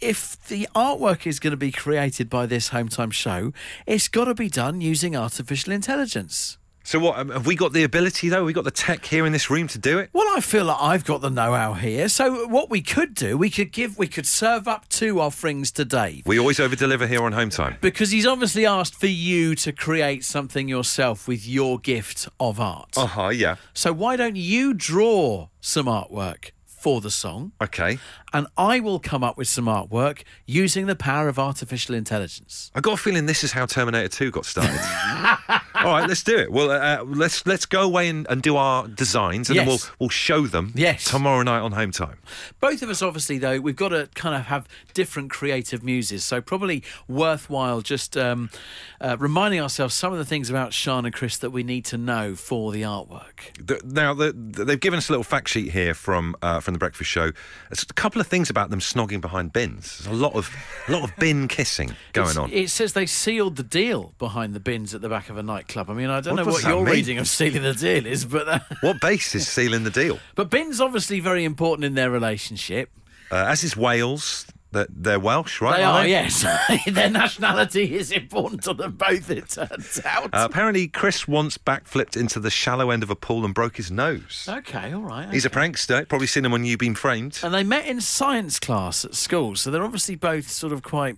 if 0.04 0.42
the 0.48 0.68
artwork 0.76 1.26
is 1.26 1.40
going 1.40 1.52
to 1.52 1.58
be 1.58 1.72
created 1.72 2.30
by 2.30 2.46
this 2.46 2.70
home 2.70 2.90
time 2.90 3.12
show, 3.12 3.54
it's 3.88 4.08
got 4.08 4.26
to 4.26 4.36
be 4.36 4.50
done 4.50 4.82
using 4.82 5.16
artificial 5.16 5.72
intelligence. 5.74 6.58
So 6.86 7.00
what? 7.00 7.18
um, 7.18 7.30
Have 7.30 7.48
we 7.48 7.56
got 7.56 7.72
the 7.72 7.84
ability 7.86 8.28
though? 8.28 8.38
Have 8.38 8.46
we 8.46 8.52
got 8.52 8.66
the 8.66 8.72
tech 8.72 9.06
here 9.06 9.26
in 9.26 9.32
this 9.32 9.50
room 9.50 9.70
to 9.70 9.78
do 9.78 10.00
it? 10.00 10.10
Well, 10.12 10.28
I 10.36 10.42
feel 10.42 10.66
like 10.66 10.82
I've 10.82 11.06
got 11.06 11.22
the 11.22 11.30
know-how 11.30 11.76
here. 11.76 12.10
So 12.10 12.46
what 12.48 12.70
we 12.70 12.82
could 12.82 13.14
do, 13.14 13.38
we 13.38 13.50
could 13.50 13.72
give, 13.72 13.98
we 13.98 14.08
could 14.08 14.26
serve 14.28 14.68
up 14.68 14.90
two 14.90 15.22
offerings 15.22 15.72
to 15.72 15.86
Dave. 15.86 16.24
We 16.26 16.38
always 16.38 16.60
over 16.60 16.76
deliver 16.76 17.08
here 17.08 17.24
on 17.24 17.32
home 17.32 17.50
time. 17.50 17.78
Because 17.80 18.12
he's 18.12 18.26
obviously 18.26 18.66
asked 18.66 18.96
for 18.96 19.08
you 19.08 19.56
to 19.56 19.72
create 19.72 20.26
something 20.26 20.68
yourself 20.68 21.26
with 21.26 21.48
your 21.48 21.80
gift 21.80 22.28
of 22.38 22.60
art. 22.60 22.98
Uh 22.98 23.06
huh. 23.06 23.30
Yeah. 23.30 23.56
So 23.74 23.94
why 23.94 24.18
don't 24.18 24.36
you 24.36 24.74
draw 24.74 25.48
some 25.62 25.86
artwork 25.86 26.52
for 26.84 27.00
the 27.00 27.10
song? 27.10 27.54
Okay. 27.62 27.98
And 28.34 28.46
I 28.58 28.82
will 28.82 29.00
come 29.00 29.24
up 29.24 29.38
with 29.38 29.48
some 29.48 29.68
artwork 29.68 30.24
using 30.46 30.86
the 30.86 30.98
power 30.98 31.30
of 31.30 31.40
artificial 31.40 31.96
intelligence. 31.96 32.72
I 32.76 32.82
got 32.82 32.96
a 32.96 32.98
feeling 32.98 33.26
this 33.26 33.42
is 33.42 33.54
how 33.54 33.66
Terminator 33.66 34.10
2 34.10 34.32
got 34.32 34.46
started. 34.46 34.78
All 35.84 35.92
right, 35.94 36.08
let's 36.08 36.24
do 36.24 36.38
it. 36.38 36.52
Well, 36.52 36.72
uh, 36.72 37.04
let's 37.04 37.46
let's 37.46 37.66
go 37.66 37.82
away 37.82 38.10
and, 38.10 38.26
and 38.30 38.42
do 38.42 38.56
our 38.56 38.88
designs, 38.88 39.50
and 39.50 39.60
then 39.60 39.68
we'll 39.68 39.80
we'll 40.00 40.10
show 40.10 40.48
them 40.48 40.72
Yes. 40.76 41.06
tomorrow 41.06 41.42
night 41.44 41.60
on 41.60 41.72
home 41.74 41.92
time. 41.92 42.18
Both 42.60 42.82
of 42.82 42.90
us, 42.90 43.02
obviously, 43.02 43.38
though, 43.38 43.60
we've 43.60 43.76
got 43.76 43.90
to 43.90 44.10
kind 44.16 44.36
of 44.36 44.44
have 44.48 44.68
different 44.94 45.30
creative 45.32 45.84
muses. 45.84 46.24
So, 46.24 46.42
probably 46.42 46.84
worthwhile 47.08 47.82
just 47.82 48.16
um, 48.18 48.50
uh, 49.02 49.18
reminding 49.20 49.60
ourselves 49.62 49.94
some 49.94 50.12
of 50.14 50.20
the 50.20 50.26
things 50.26 50.50
about 50.50 50.74
Sean 50.74 51.06
and 51.06 51.14
Chris 51.14 51.38
that 51.38 51.52
we 51.52 51.64
need 51.64 51.86
to 51.86 51.98
know 51.98 52.36
for 52.36 52.72
the 52.72 52.82
artwork. 52.84 53.56
The, 53.60 53.82
now 53.86 54.14
the, 54.14 54.32
the- 54.34 54.66
they've 54.66 54.80
given 54.80 54.98
us 54.98 55.10
a 55.10 55.12
little 55.12 55.24
fact 55.24 55.50
sheet 55.50 55.72
here 55.72 55.94
from 55.94 56.36
uh, 56.42 56.60
from 56.60 56.74
the 56.74 56.80
Breakfast 56.80 57.10
Show. 57.10 57.32
There's 57.70 57.84
a 57.90 57.94
couple 57.94 58.22
of 58.22 58.28
things 58.28 58.50
about 58.50 58.70
them 58.70 58.80
snogging 58.80 59.22
behind 59.22 59.54
bins. 59.54 60.00
There's 60.00 60.16
a 60.16 60.20
lot 60.22 60.34
of 60.36 60.50
a 60.88 60.92
lot 60.92 61.04
of 61.04 61.16
bin 61.18 61.48
kissing 61.48 61.96
going 62.14 62.30
It's- 62.30 62.38
on. 62.38 62.52
It 62.52 62.70
says 62.70 62.94
they 62.94 63.06
sealed 63.06 63.56
the 63.56 63.64
deal 63.64 64.14
behind 64.20 64.54
the 64.54 64.60
bins 64.60 64.94
at 64.94 65.02
the 65.02 65.10
back 65.10 65.30
of 65.30 65.38
a 65.38 65.44
nightclub. 65.44 65.73
I 65.90 65.94
mean, 65.94 66.10
I 66.10 66.22
don't 66.22 66.36
What 66.36 66.46
know 66.46 66.52
what 66.52 66.64
your 66.64 66.84
mean? 66.84 66.94
reading 66.94 67.18
of 67.20 67.28
sealing 67.28 67.64
the 67.64 67.74
deal 67.74 68.06
is, 68.06 68.26
but 68.26 68.48
uh, 68.48 68.60
What 68.82 69.00
base 69.02 69.36
is 69.36 69.48
sealing 69.48 69.84
the 69.84 69.90
deal? 69.92 70.20
but 70.36 70.50
bins 70.50 70.80
obviously 70.82 71.20
very 71.20 71.44
important 71.46 71.86
in 71.86 71.94
their 71.96 72.10
relationship. 72.12 72.90
Uh, 73.32 73.46
as 73.48 73.64
is 73.64 73.76
Wales. 73.78 74.46
That 74.72 74.88
they're 74.90 75.20
Welsh, 75.20 75.62
right? 75.62 75.78
They 75.78 75.84
are, 75.84 76.08
yes. 76.08 76.44
their 76.88 77.08
nationality 77.12 77.96
is 77.96 78.12
important 78.12 78.64
to 78.64 78.74
them 78.74 78.94
both. 78.94 79.30
It 79.30 79.48
turns 79.50 80.02
out. 80.04 80.34
Uh, 80.34 80.48
apparently, 80.50 80.88
Chris 80.88 81.28
once 81.28 81.60
backflipped 81.60 82.18
into 82.18 82.40
the 82.40 82.50
shallow 82.50 82.90
end 82.90 83.04
of 83.04 83.12
a 83.12 83.16
pool 83.16 83.46
and 83.46 83.54
broke 83.54 83.78
his 83.78 83.92
nose. 83.92 84.48
okay, 84.50 84.92
all 84.92 85.04
right. 85.04 85.32
He's 85.32 85.46
a 85.46 85.52
prankster. 85.52 86.10
Probably 86.10 86.26
seen 86.26 86.44
him 86.44 86.52
when 86.52 86.66
you've 86.66 86.80
been 86.80 86.96
framed. 86.96 87.40
And 87.44 87.54
they 87.54 87.64
met 87.64 87.86
in 87.86 88.02
science 88.02 88.60
class 88.60 89.06
at 89.06 89.14
school, 89.14 89.56
so 89.56 89.70
they're 89.70 89.84
obviously 89.84 90.16
both 90.16 90.50
sort 90.50 90.74
of 90.74 90.82
quite 90.82 91.18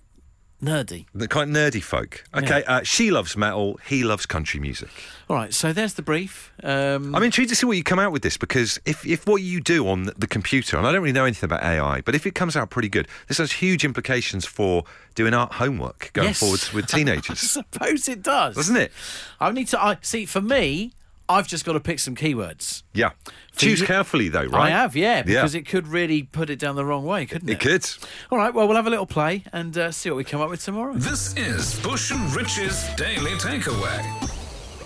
nerdy. 0.62 1.06
They're 1.14 1.28
quite 1.28 1.48
nerdy 1.48 1.82
folk. 1.82 2.24
Okay, 2.34 2.64
uh, 2.64 2.82
she 2.82 3.10
loves 3.10 3.36
metal. 3.36 3.78
He 3.86 4.02
loves 4.04 4.26
country 4.26 4.58
music. 4.60 4.88
All 5.28 5.36
right, 5.36 5.52
so 5.52 5.72
there's 5.72 5.94
the 5.94 6.02
brief. 6.02 6.52
Um, 6.62 7.14
I'm 7.14 7.22
intrigued 7.22 7.50
to 7.50 7.56
see 7.56 7.66
what 7.66 7.76
you 7.76 7.82
come 7.82 7.98
out 7.98 8.12
with 8.12 8.22
this 8.22 8.36
because 8.36 8.78
if, 8.86 9.04
if 9.06 9.26
what 9.26 9.42
you 9.42 9.60
do 9.60 9.86
on 9.88 10.04
the- 10.04 10.14
the 10.16 10.26
computer, 10.26 10.76
and 10.78 10.86
I 10.86 10.92
don't 10.92 11.02
really 11.02 11.12
know 11.12 11.24
anything 11.24 11.46
about 11.48 11.62
AI, 11.62 12.00
but 12.02 12.14
if 12.14 12.26
it 12.26 12.34
comes 12.34 12.56
out 12.56 12.70
pretty 12.70 12.88
good, 12.88 13.08
this 13.28 13.38
has 13.38 13.52
huge 13.52 13.84
implications 13.84 14.46
for 14.46 14.84
doing 15.14 15.34
art 15.34 15.52
homework 15.54 16.10
going 16.12 16.28
Yes. 16.28 16.40
forwards 16.40 16.72
with 16.72 16.84
I 16.94 16.98
teenagers, 16.98 17.40
suppose 17.40 18.08
it 18.08 18.22
does, 18.22 18.54
doesn't 18.56 18.76
it? 18.76 18.92
I 19.40 19.50
need 19.52 19.68
to. 19.68 19.82
I 19.82 19.98
see. 20.00 20.24
For 20.26 20.40
me, 20.40 20.92
I've 21.28 21.46
just 21.48 21.64
got 21.64 21.72
to 21.72 21.80
pick 21.80 21.98
some 21.98 22.14
keywords. 22.14 22.82
Yeah. 22.94 23.10
Choose 23.56 23.80
you- 23.80 23.86
carefully 23.86 24.28
though, 24.28 24.44
right? 24.44 24.66
I 24.66 24.70
have, 24.70 24.94
yeah, 24.94 25.22
because 25.22 25.54
Yeah. 25.54 25.60
it 25.60 25.66
could 25.66 25.88
really 25.88 26.22
put 26.22 26.50
it 26.50 26.58
down 26.58 26.76
the 26.76 26.84
wrong 26.84 27.04
way, 27.04 27.26
couldn't 27.26 27.48
it? 27.48 27.52
It 27.54 27.60
could. 27.60 27.88
All 28.30 28.38
right, 28.38 28.52
well, 28.54 28.66
we'll 28.68 28.76
have 28.76 28.86
a 28.86 28.90
little 28.90 29.06
play 29.06 29.42
and 29.52 29.76
uh, 29.76 29.90
see 29.90 30.08
what 30.10 30.16
we 30.16 30.24
come 30.24 30.40
up 30.40 30.50
with 30.50 30.62
tomorrow. 30.64 30.94
This 30.94 31.34
is 31.36 31.78
Bush 31.80 32.10
and 32.12 32.34
Rich's 32.34 32.88
Daily 32.96 33.32
Takeaway. 33.32 34.32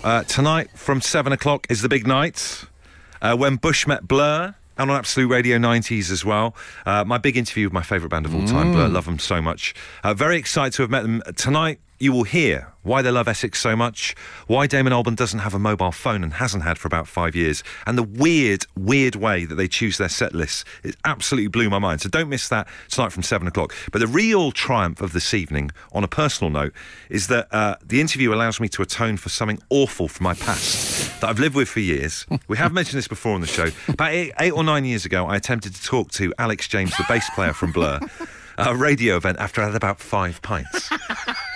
Uh, 0.03 0.23
tonight 0.23 0.69
from 0.75 0.99
seven 1.01 1.31
o'clock 1.31 1.67
is 1.69 1.81
the 1.83 1.89
big 1.89 2.07
night 2.07 2.65
uh, 3.21 3.35
when 3.35 3.55
Bush 3.57 3.85
met 3.87 4.07
Blur. 4.07 4.55
And 4.77 4.89
on 4.89 4.97
Absolute 4.97 5.27
Radio 5.27 5.57
90s 5.59 6.09
as 6.09 6.25
well. 6.25 6.55
Uh, 6.87 7.03
my 7.03 7.19
big 7.19 7.37
interview 7.37 7.67
with 7.67 7.73
my 7.73 7.83
favourite 7.83 8.09
band 8.09 8.25
of 8.25 8.33
all 8.33 8.47
time, 8.47 8.71
Blur. 8.71 8.87
Love 8.87 9.05
them 9.05 9.19
so 9.19 9.39
much. 9.39 9.75
Uh, 10.03 10.15
very 10.15 10.37
excited 10.37 10.73
to 10.77 10.81
have 10.81 10.89
met 10.89 11.03
them. 11.03 11.21
Tonight, 11.35 11.79
you 12.01 12.11
will 12.11 12.23
hear 12.23 12.73
why 12.83 13.01
they 13.01 13.11
love 13.11 13.27
Essex 13.27 13.59
so 13.59 13.75
much, 13.75 14.15
why 14.47 14.65
Damon 14.65 14.91
Albarn 14.91 15.15
doesn't 15.15 15.39
have 15.39 15.53
a 15.53 15.59
mobile 15.59 15.91
phone 15.91 16.23
and 16.23 16.33
hasn't 16.33 16.63
had 16.63 16.79
for 16.79 16.87
about 16.87 17.07
five 17.07 17.35
years, 17.35 17.63
and 17.85 17.97
the 17.97 18.03
weird, 18.03 18.65
weird 18.75 19.15
way 19.15 19.45
that 19.45 19.55
they 19.55 19.67
choose 19.67 19.99
their 19.99 20.09
set 20.09 20.33
lists. 20.33 20.65
It 20.83 20.95
absolutely 21.05 21.49
blew 21.49 21.69
my 21.69 21.77
mind. 21.77 22.01
So 22.01 22.09
don't 22.09 22.29
miss 22.29 22.49
that 22.49 22.67
tonight 22.89 23.11
from 23.11 23.21
seven 23.21 23.47
o'clock. 23.47 23.75
But 23.91 23.99
the 23.99 24.07
real 24.07 24.51
triumph 24.51 25.01
of 25.01 25.13
this 25.13 25.33
evening, 25.33 25.71
on 25.91 26.03
a 26.03 26.07
personal 26.07 26.49
note, 26.49 26.73
is 27.09 27.27
that 27.27 27.47
uh, 27.53 27.75
the 27.85 28.01
interview 28.01 28.33
allows 28.33 28.59
me 28.59 28.67
to 28.69 28.81
atone 28.81 29.17
for 29.17 29.29
something 29.29 29.59
awful 29.69 30.07
from 30.07 30.23
my 30.23 30.33
past 30.33 31.21
that 31.21 31.29
I've 31.29 31.39
lived 31.39 31.55
with 31.55 31.69
for 31.69 31.81
years. 31.81 32.25
We 32.47 32.57
have 32.57 32.73
mentioned 32.73 32.97
this 32.97 33.07
before 33.07 33.35
on 33.35 33.41
the 33.41 33.47
show. 33.47 33.67
About 33.87 34.11
eight, 34.11 34.31
eight 34.39 34.53
or 34.53 34.63
nine 34.63 34.85
years 34.85 35.05
ago, 35.05 35.27
I 35.27 35.35
attempted 35.35 35.75
to 35.75 35.83
talk 35.83 36.11
to 36.13 36.33
Alex 36.39 36.67
James, 36.67 36.97
the 36.97 37.05
bass 37.07 37.29
player 37.35 37.53
from 37.53 37.71
Blur, 37.71 37.99
at 38.57 38.67
a 38.67 38.75
radio 38.75 39.17
event 39.17 39.37
after 39.37 39.61
I 39.61 39.65
had 39.65 39.75
about 39.75 39.99
five 39.99 40.41
pints. 40.41 40.89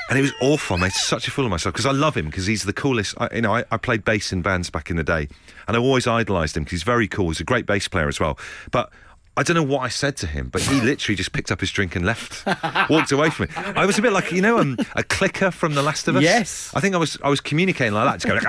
And 0.09 0.19
it 0.19 0.21
was 0.21 0.33
awful. 0.39 0.77
I 0.77 0.81
made 0.81 0.91
such 0.91 1.27
a 1.27 1.31
fool 1.31 1.45
of 1.45 1.51
myself 1.51 1.73
because 1.73 1.85
I 1.85 1.91
love 1.91 2.15
him 2.15 2.25
because 2.25 2.45
he's 2.45 2.63
the 2.63 2.73
coolest. 2.73 3.15
I, 3.17 3.29
you 3.33 3.41
know, 3.41 3.55
I, 3.55 3.63
I 3.71 3.77
played 3.77 4.05
bass 4.05 4.31
in 4.31 4.41
bands 4.41 4.69
back 4.69 4.89
in 4.91 4.97
the 4.97 5.03
day, 5.03 5.27
and 5.67 5.75
I 5.75 5.79
always 5.79 6.05
idolised 6.05 6.55
him 6.55 6.63
because 6.63 6.71
he's 6.71 6.83
very 6.83 7.07
cool. 7.07 7.29
He's 7.29 7.39
a 7.39 7.43
great 7.43 7.65
bass 7.65 7.87
player 7.87 8.07
as 8.07 8.19
well. 8.19 8.37
But 8.69 8.91
I 9.37 9.43
don't 9.43 9.55
know 9.55 9.63
what 9.63 9.79
I 9.79 9.89
said 9.89 10.15
to 10.17 10.27
him, 10.27 10.49
but 10.49 10.61
he 10.61 10.79
literally 10.79 11.15
just 11.15 11.33
picked 11.33 11.51
up 11.51 11.59
his 11.59 11.71
drink 11.71 11.95
and 11.95 12.05
left, 12.05 12.45
walked 12.89 13.11
away 13.11 13.29
from 13.29 13.47
me. 13.47 13.53
I 13.55 13.85
was 13.85 13.97
a 13.97 14.01
bit 14.01 14.13
like 14.13 14.31
you 14.31 14.41
know 14.41 14.59
um, 14.59 14.77
a 14.95 15.03
clicker 15.03 15.51
from 15.51 15.73
The 15.73 15.81
Last 15.81 16.07
of 16.07 16.15
Us. 16.15 16.23
Yes. 16.23 16.71
I 16.73 16.79
think 16.79 16.95
I 16.95 16.97
was 16.97 17.17
I 17.23 17.29
was 17.29 17.41
communicating 17.41 17.93
like 17.93 18.05
that, 18.05 18.21
just 18.21 18.27
going. 18.27 18.39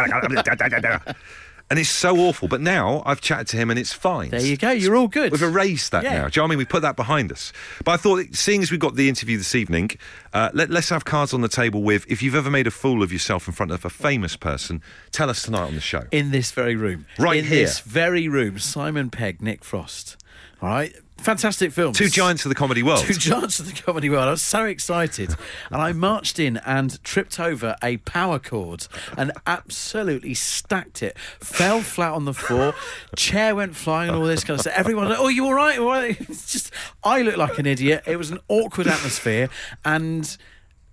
And 1.69 1.81
it's 1.81 1.91
so 1.91 2.17
awful, 2.19 2.47
but 2.47 2.61
now 2.61 3.03
I've 3.05 3.21
chatted 3.21 3.49
to 3.49 3.57
him 3.57 3.71
and 3.71 3.79
it's 3.79 3.93
fine. 3.93 4.31
There 4.31 4.41
you 4.41 4.57
go. 4.57 4.71
You're 4.71 4.95
all 4.95 5.09
good. 5.09 5.33
We've 5.33 5.43
erased 5.43 5.91
that 5.91 6.05
Yeah. 6.05 6.19
now. 6.19 6.29
Do 6.29 6.39
you 6.39 6.41
know 6.41 6.45
what 6.45 6.47
I 6.47 6.51
mean? 6.51 6.59
We 6.59 6.65
put 6.65 6.83
that 6.83 6.95
behind 6.95 7.33
us. 7.33 7.53
But 7.85 7.91
I 7.93 7.97
thought, 7.97 8.25
seeing 8.37 8.63
as 8.63 8.71
we've 8.71 8.79
got 8.79 8.95
the 8.95 9.09
interview 9.09 9.37
this 9.37 9.53
evening, 9.57 9.91
uh, 10.33 10.51
let, 10.55 10.71
let's 10.71 10.91
have 10.91 11.05
cards 11.05 11.35
on 11.35 11.41
the 11.41 11.49
table 11.49 11.83
with 11.83 12.07
if 12.09 12.23
you've 12.23 12.37
ever 12.37 12.51
made 12.51 12.69
a 12.69 12.71
fool 12.71 13.03
of 13.03 13.13
yourself 13.13 13.49
in 13.49 13.53
front 13.53 13.73
of 13.73 13.85
a 13.85 13.91
famous 13.91 14.37
person, 14.37 14.81
tell 15.11 15.29
us 15.29 15.43
tonight 15.43 15.63
on 15.67 15.75
the 15.75 15.81
show. 15.81 16.05
in 16.13 16.31
this 16.31 16.53
very 16.53 16.77
room. 16.77 17.05
Right 17.19 17.39
in 17.39 17.45
here. 17.47 17.65
this 17.67 17.81
very 17.81 18.29
room. 18.29 18.61
Simon 18.61 19.11
Pegg, 19.11 19.43
Nick 19.43 19.65
Frost. 19.65 20.17
All 20.63 20.69
right, 20.69 20.95
fantastic 21.19 21.73
films. 21.73 21.99
Two 21.99 22.09
giants 22.09 22.45
of 22.45 22.49
the 22.49 22.55
comedy 22.55 22.83
world. 22.83 23.01
Two 23.01 23.15
giants 23.15 23.61
of 23.61 23.67
the 23.67 23.83
comedy 23.83 24.09
world. 24.09 24.29
I 24.29 24.31
was 24.31 24.43
so 24.43 24.65
excited, 24.65 25.35
and 25.71 25.83
I 25.83 25.93
marched 25.93 26.39
in 26.39 26.59
and 26.59 27.03
tripped 27.05 27.41
over 27.41 27.77
a 27.83 27.99
power 27.99 28.39
cord 28.39 28.87
and 29.17 29.33
absolutely 29.47 30.35
stacked 30.35 31.03
it. 31.03 31.19
Fell 31.41 31.81
flat 31.81 32.13
on 32.13 32.25
the 32.25 32.35
floor. 32.35 32.75
Chair 33.17 33.55
went 33.55 33.77
flying 33.77 34.11
and 34.11 34.19
all 34.19 34.25
this 34.25 34.45
kind 34.45 34.57
of 34.57 34.61
stuff. 34.63 34.75
Everyone, 34.77 35.09
like, 35.09 35.19
oh, 35.19 35.29
you 35.29 35.45
all 35.47 35.55
right? 35.55 35.79
All 35.79 35.87
right? 35.87 36.17
It's 36.29 36.53
just 36.53 36.73
I 37.05 37.23
looked 37.23 37.39
like 37.39 37.59
an 37.59 37.67
idiot. 37.67 38.03
It 38.07 38.17
was 38.17 38.31
an 38.31 38.39
awkward 38.49 38.87
atmosphere, 38.87 39.49
and 39.85 40.37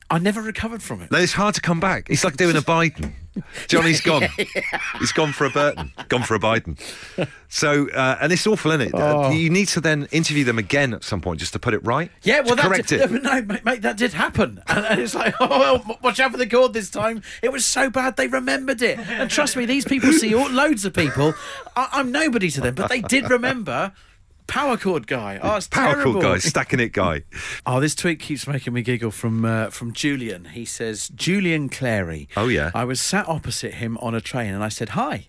I 0.10 0.20
never 0.20 0.42
recovered 0.42 0.84
from 0.84 1.02
it. 1.02 1.12
No, 1.12 1.18
it's 1.18 1.34
hard 1.34 1.56
to 1.56 1.62
come 1.62 1.80
back. 1.80 2.10
It's 2.10 2.24
like 2.24 2.38
doing 2.38 2.56
a 2.56 2.62
Biden. 2.62 3.14
Johnny's 3.68 4.02
gone. 4.12 4.28
He's 5.00 5.12
gone 5.12 5.34
for 5.34 5.46
a 5.46 5.50
Burton. 5.50 5.92
Gone 6.08 6.24
for 6.24 6.36
a 6.36 6.40
Biden. 6.40 6.78
So, 7.50 7.90
uh, 7.90 8.18
and 8.22 8.32
it's 8.32 8.46
awful, 8.46 8.72
isn't 8.72 8.90
it? 8.90 8.92
Oh. 8.94 9.32
You 9.32 9.50
need 9.50 9.68
to 9.70 9.82
then 9.82 10.08
interview 10.12 10.44
them 10.44 10.58
again 10.58 10.94
at 10.94 11.04
some 11.04 11.22
point 11.22 11.40
just 11.40 11.54
to 11.54 11.60
put 11.60 11.74
it 11.74 11.84
right. 11.84 12.12
Yeah, 12.24 12.42
well, 12.42 12.56
that 12.56 12.66
correct 12.66 12.90
did, 12.90 13.02
it. 13.02 13.12
No, 13.24 13.42
mate, 13.42 13.66
mate, 13.66 13.82
that 13.82 13.98
did 13.98 14.14
happen, 14.14 14.62
and, 14.68 14.86
and 14.86 15.00
it's 15.00 15.16
like, 15.16 15.34
oh, 15.40 15.48
well, 15.48 15.98
watch 16.02 16.20
out 16.20 16.32
for 16.32 16.38
the 16.38 16.48
cord 16.48 16.74
this 16.74 16.90
time. 16.90 17.22
It 17.42 17.52
was 17.52 17.66
so 17.66 17.90
bad 17.90 18.18
they 18.18 18.28
remembered 18.28 18.82
it, 18.82 19.00
and 19.00 19.30
trust 19.30 19.56
me, 19.56 19.66
these 19.66 19.86
people 19.86 20.12
see 20.14 20.34
all, 20.36 20.50
loads 20.50 20.86
of 20.86 20.94
people. 20.94 21.34
I, 21.76 21.90
I'm 21.94 22.12
nobody 22.12 22.50
to 22.52 22.62
them, 22.62 22.76
but 22.76 22.90
they 22.90 23.02
did 23.02 23.30
remember 23.30 23.94
Power 24.48 24.78
cord 24.78 25.08
guy. 25.08 25.40
Oh, 25.42 25.56
it's 25.56 25.68
Power 25.68 25.94
terrible. 25.94 26.14
cord 26.14 26.26
guy, 26.26 26.38
stacking 26.38 26.80
it 26.80 26.94
guy. 26.94 27.24
Oh, 27.66 27.80
this 27.80 27.96
tweet 27.96 28.20
keeps 28.20 28.46
making 28.46 28.74
me 28.74 28.82
giggle 28.82 29.12
from 29.12 29.46
uh, 29.46 29.70
from 29.70 29.94
Julian. 29.94 30.46
He 30.46 30.66
says, 30.66 31.08
Julian 31.10 31.70
Clary. 31.70 32.28
Oh, 32.36 32.48
yeah. 32.48 32.72
I 32.76 32.84
was 32.84 33.00
sat 33.00 33.28
opposite 33.28 33.76
him 33.76 33.98
on 34.00 34.14
a 34.14 34.22
train 34.22 34.54
and 34.54 34.64
I 34.64 34.70
said, 34.70 34.90
Hi. 34.90 35.28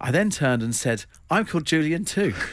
I 0.00 0.10
then 0.10 0.30
turned 0.30 0.62
and 0.62 0.74
said, 0.74 1.04
I'm 1.30 1.46
called 1.46 1.66
Julian 1.66 2.04
too. 2.04 2.34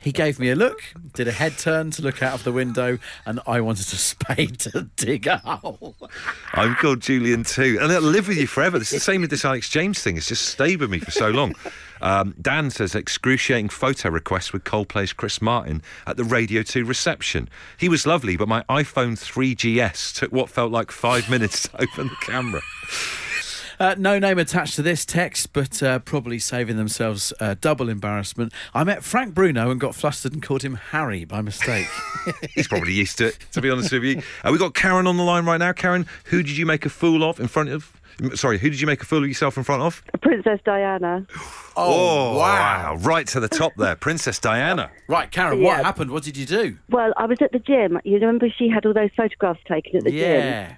he 0.00 0.12
gave 0.12 0.38
me 0.38 0.50
a 0.50 0.56
look, 0.56 0.82
did 1.14 1.28
a 1.28 1.32
head 1.32 1.58
turn 1.58 1.90
to 1.92 2.02
look 2.02 2.22
out 2.22 2.34
of 2.34 2.44
the 2.44 2.52
window, 2.52 2.98
and 3.24 3.40
I 3.46 3.60
wanted 3.60 3.86
a 3.92 3.96
spade 3.96 4.58
to 4.60 4.88
dig 4.96 5.26
a 5.26 5.38
hole. 5.38 5.96
I'm 6.52 6.74
called 6.74 7.00
Julian 7.00 7.44
too, 7.44 7.78
and 7.80 7.90
it'll 7.90 8.10
live 8.10 8.28
with 8.28 8.36
you 8.36 8.46
forever. 8.46 8.76
It's 8.78 8.90
the 8.90 9.00
same 9.00 9.20
with 9.20 9.30
this 9.30 9.44
Alex 9.44 9.70
James 9.70 10.02
thing. 10.02 10.16
It's 10.16 10.28
just 10.28 10.46
stayed 10.46 10.80
with 10.80 10.90
me 10.90 10.98
for 10.98 11.10
so 11.10 11.30
long. 11.30 11.54
Um, 12.02 12.34
Dan 12.40 12.70
says 12.70 12.94
excruciating 12.94 13.68
photo 13.68 14.10
request 14.10 14.52
with 14.52 14.64
Coldplay's 14.64 15.12
Chris 15.12 15.40
Martin 15.40 15.82
at 16.06 16.16
the 16.16 16.24
Radio 16.24 16.62
2 16.62 16.84
reception. 16.84 17.48
He 17.78 17.88
was 17.88 18.06
lovely, 18.06 18.36
but 18.36 18.48
my 18.48 18.62
iPhone 18.68 19.12
3GS 19.12 20.14
took 20.14 20.32
what 20.32 20.50
felt 20.50 20.72
like 20.72 20.90
five 20.90 21.30
minutes 21.30 21.68
to 21.68 21.82
open 21.82 22.08
the 22.08 22.16
camera. 22.20 22.60
Uh, 23.80 23.96
no 23.98 24.18
name 24.18 24.38
attached 24.38 24.76
to 24.76 24.82
this 24.82 25.04
text, 25.04 25.52
but 25.52 25.82
uh, 25.82 25.98
probably 25.98 26.38
saving 26.38 26.76
themselves 26.76 27.32
uh, 27.40 27.56
double 27.60 27.88
embarrassment. 27.88 28.52
I 28.74 28.84
met 28.84 29.02
Frank 29.02 29.34
Bruno 29.34 29.70
and 29.70 29.80
got 29.80 29.94
flustered 29.94 30.32
and 30.32 30.42
called 30.42 30.62
him 30.62 30.74
Harry 30.74 31.24
by 31.24 31.40
mistake. 31.40 31.88
He's 32.54 32.68
probably 32.68 32.92
used 32.92 33.18
to 33.18 33.28
it, 33.28 33.38
to 33.52 33.60
be 33.60 33.70
honest 33.70 33.90
with 33.90 34.04
you. 34.04 34.22
Uh, 34.44 34.52
we 34.52 34.58
got 34.58 34.74
Karen 34.74 35.06
on 35.06 35.16
the 35.16 35.24
line 35.24 35.44
right 35.46 35.58
now. 35.58 35.72
Karen, 35.72 36.06
who 36.26 36.42
did 36.42 36.56
you 36.56 36.66
make 36.66 36.86
a 36.86 36.90
fool 36.90 37.24
of 37.24 37.40
in 37.40 37.48
front 37.48 37.70
of? 37.70 37.92
Sorry, 38.34 38.58
who 38.58 38.70
did 38.70 38.80
you 38.80 38.86
make 38.86 39.02
a 39.02 39.04
fool 39.06 39.22
of 39.22 39.28
yourself 39.28 39.56
in 39.56 39.64
front 39.64 39.82
of? 39.82 40.02
Princess 40.20 40.60
Diana. 40.64 41.26
Oh, 41.74 42.36
wow. 42.36 42.96
Right 43.00 43.26
to 43.28 43.40
the 43.40 43.48
top 43.48 43.72
there. 43.78 43.96
Princess 43.96 44.38
Diana. 44.38 44.90
right, 45.08 45.30
Karen, 45.30 45.62
what 45.62 45.82
happened? 45.82 46.10
What 46.10 46.22
did 46.22 46.36
you 46.36 46.44
do? 46.44 46.76
Well, 46.90 47.14
I 47.16 47.24
was 47.24 47.38
at 47.40 47.52
the 47.52 47.58
gym. 47.58 47.98
You 48.04 48.16
remember 48.16 48.48
she 48.50 48.68
had 48.68 48.84
all 48.84 48.92
those 48.92 49.08
photographs 49.16 49.60
taken 49.66 49.96
at 49.96 50.04
the 50.04 50.10
gym? 50.10 50.20
yeah. 50.20 50.74